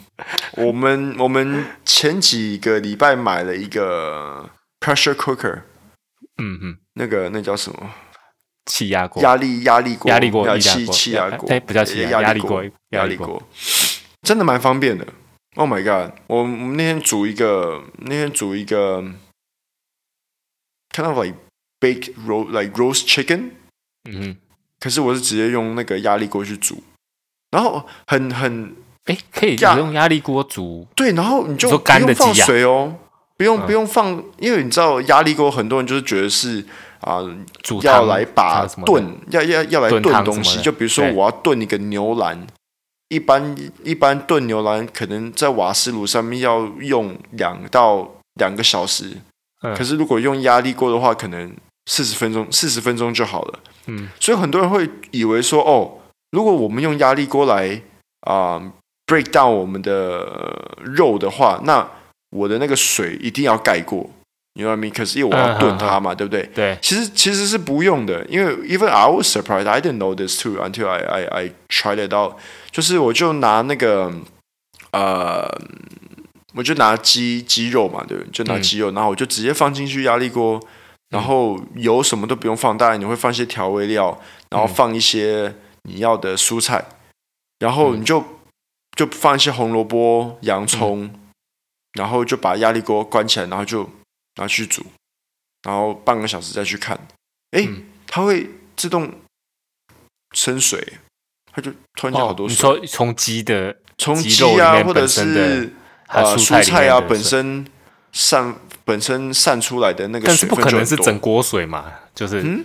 [0.52, 4.48] 我们我们前几个礼拜买了一个
[4.80, 5.62] pressure cooker，
[6.38, 7.90] 嗯嗯，那个那叫什么？
[8.66, 13.42] 气压锅，压力压力锅，压力锅，气气压锅，哎，不叫气压压力锅，压力锅，
[14.22, 15.06] 真的蛮方便的。
[15.56, 16.12] Oh my god！
[16.28, 19.02] 我们那天煮一个，那天煮一个
[20.94, 21.36] ，kind of like
[21.80, 23.50] baked roast like roast chicken。
[24.08, 24.36] 嗯哼，
[24.80, 26.82] 可是我是直接用那个压力锅去煮，
[27.50, 28.74] 然后很很，
[29.06, 30.86] 哎，可以用压力锅煮。
[30.94, 32.96] 对，然后你就不用放水哦，
[33.36, 36.64] 不用不用放，因为你知道压力锅很多人就是觉得是。
[37.02, 37.20] 啊，
[37.82, 42.46] 要来把炖，要要要来炖东西，就比如说我要炖一个牛腩，
[43.08, 49.16] 一般一般炖牛腩可能在瓦斯炉上面要用两到两个小时，
[49.60, 51.52] 可是如果用压力锅的话，可能
[51.86, 53.58] 四十分钟，四十分钟就好了。
[53.86, 55.98] 嗯，所以很多人会以为说，哦，
[56.30, 57.82] 如果我们用压力锅来
[58.20, 58.72] 啊、呃、
[59.06, 61.90] break down 我们的肉的话，那
[62.30, 64.08] 我的那个水一定要盖过。
[64.54, 64.94] You know what I mean？
[64.94, 66.42] 可是因为我要炖它嘛，嗯、对不对？
[66.54, 66.78] 对。
[66.82, 69.66] 其实其实是不用的，因为 even I was surprised.
[69.66, 72.34] I didn't know this too until I I I tried it out。
[72.70, 74.12] 就是我就拿那个
[74.90, 75.48] 呃，
[76.54, 78.30] 我就拿鸡鸡肉嘛，对不对？
[78.30, 80.60] 就拿鸡肉，嗯、然后我就直接放进去压力锅，
[81.08, 86.84] 然后油什么都不用放，当然你会放一些调味料，然后放一些你要的蔬菜，
[87.60, 88.22] 然后你就
[88.94, 91.14] 就放一些红萝卜、洋葱，嗯、
[91.94, 93.88] 然后就把压力锅关起来，然后就。
[94.36, 94.84] 拿去煮，
[95.62, 96.98] 然后半个小时再去看，
[97.50, 99.12] 哎，嗯、它会自动
[100.32, 100.94] 生水，
[101.52, 102.68] 它就突然间好多水。
[102.68, 105.72] 哦、你说从鸡的从鸡啊，或者是
[106.06, 107.66] 啊蔬菜啊本身
[108.12, 108.54] 散
[108.84, 111.92] 本身散出来的那个水分，不可能是整锅水嘛？
[112.14, 112.64] 就是嗯，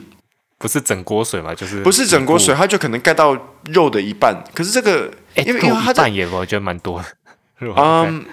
[0.57, 1.53] 不是整锅水嘛？
[1.53, 4.43] 就是不是整锅水，它就可能盖到肉的一半。
[4.55, 7.16] 可是这个，因为因为它半也我觉得蛮多的。
[7.60, 8.26] 嗯，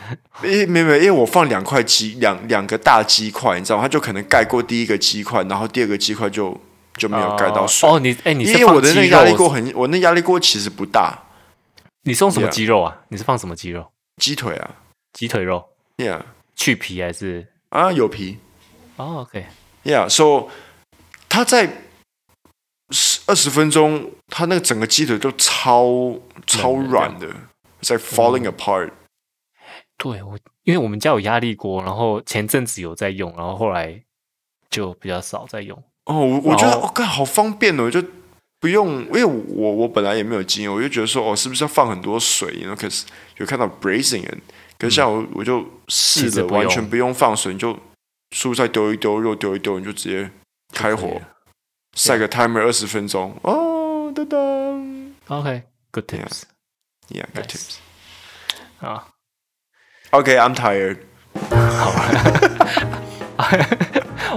[0.42, 3.82] 没没没，因为我放两块鸡，两两个大鸡块，你知道吗？
[3.82, 6.54] 它就可能盖过第一个鸡块，然后第二个鸡块就
[6.96, 7.88] 就没有盖到水。
[7.88, 11.18] 哦，你哎，你因为我的那个压力锅很，我那压力锅其实不大。
[12.02, 12.98] 你是用什么鸡肉啊？
[13.08, 13.90] 你是放什么鸡肉？
[14.20, 14.70] 鸡腿啊，
[15.14, 15.70] 鸡腿肉。
[15.96, 16.20] Yeah，
[16.54, 17.90] 去皮还是啊？
[17.90, 18.38] 有皮。
[18.96, 19.46] 哦，OK。
[19.84, 20.48] Yeah，so
[21.30, 21.84] 它在
[22.90, 27.28] 十二十分钟，它那个整个鸡腿都超超软的，
[27.80, 28.90] 在 falling apart。
[29.96, 34.02] 对我，因为我们家有压力锅，然后前阵子有在用，然后后来
[34.68, 35.76] 就比较少在用。
[36.04, 38.02] 哦，我我觉得哦，干好方便哦，就
[38.60, 42.58] 不用，因为我我本来也没有经验，我就觉得说哦，是不是要放很多水？
[42.60, 43.06] 然后可是
[43.38, 44.26] 有看到 braising，
[44.78, 47.78] 可是像我、嗯、我就试着完全不用放水，你就
[48.36, 50.30] 蔬菜丢一丢，肉丢一丢，你就直接
[50.72, 51.20] 开火
[51.96, 53.34] ，set 个 timer 二十分钟。
[53.42, 57.76] 哦，噔噔，OK，good tips，yeah，good tips，
[58.80, 59.13] 啊。
[60.14, 60.98] OK，I'm tired。
[61.76, 61.90] 好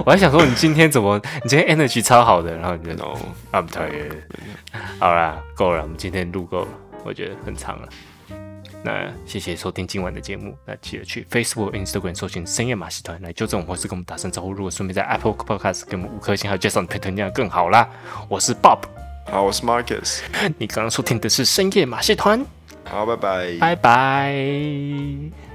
[0.04, 1.20] 我还想说，你今天怎么？
[1.44, 4.16] 你今天 energy 超好的，然后你就 No，I'm tired。
[4.98, 6.68] 好啦，够了，我们今天录够了，
[7.04, 7.88] 我觉得很长了。
[8.82, 10.56] 那谢谢收听今晚的节目。
[10.64, 14.52] 那记得去 Facebook、Instagram 搜寻深夜马戏团来纠正我，或是跟我们打声招呼。
[14.52, 17.88] 如果顺便在 Apple Podcast 给我们五颗星，还有介绍你配特，那样更好啦。
[18.28, 18.80] 我是 Bob，
[19.30, 20.22] 好，我是 Marcus。
[20.58, 22.44] 你刚刚收听的是深夜马戏团。
[22.84, 25.47] 好，拜拜，拜拜。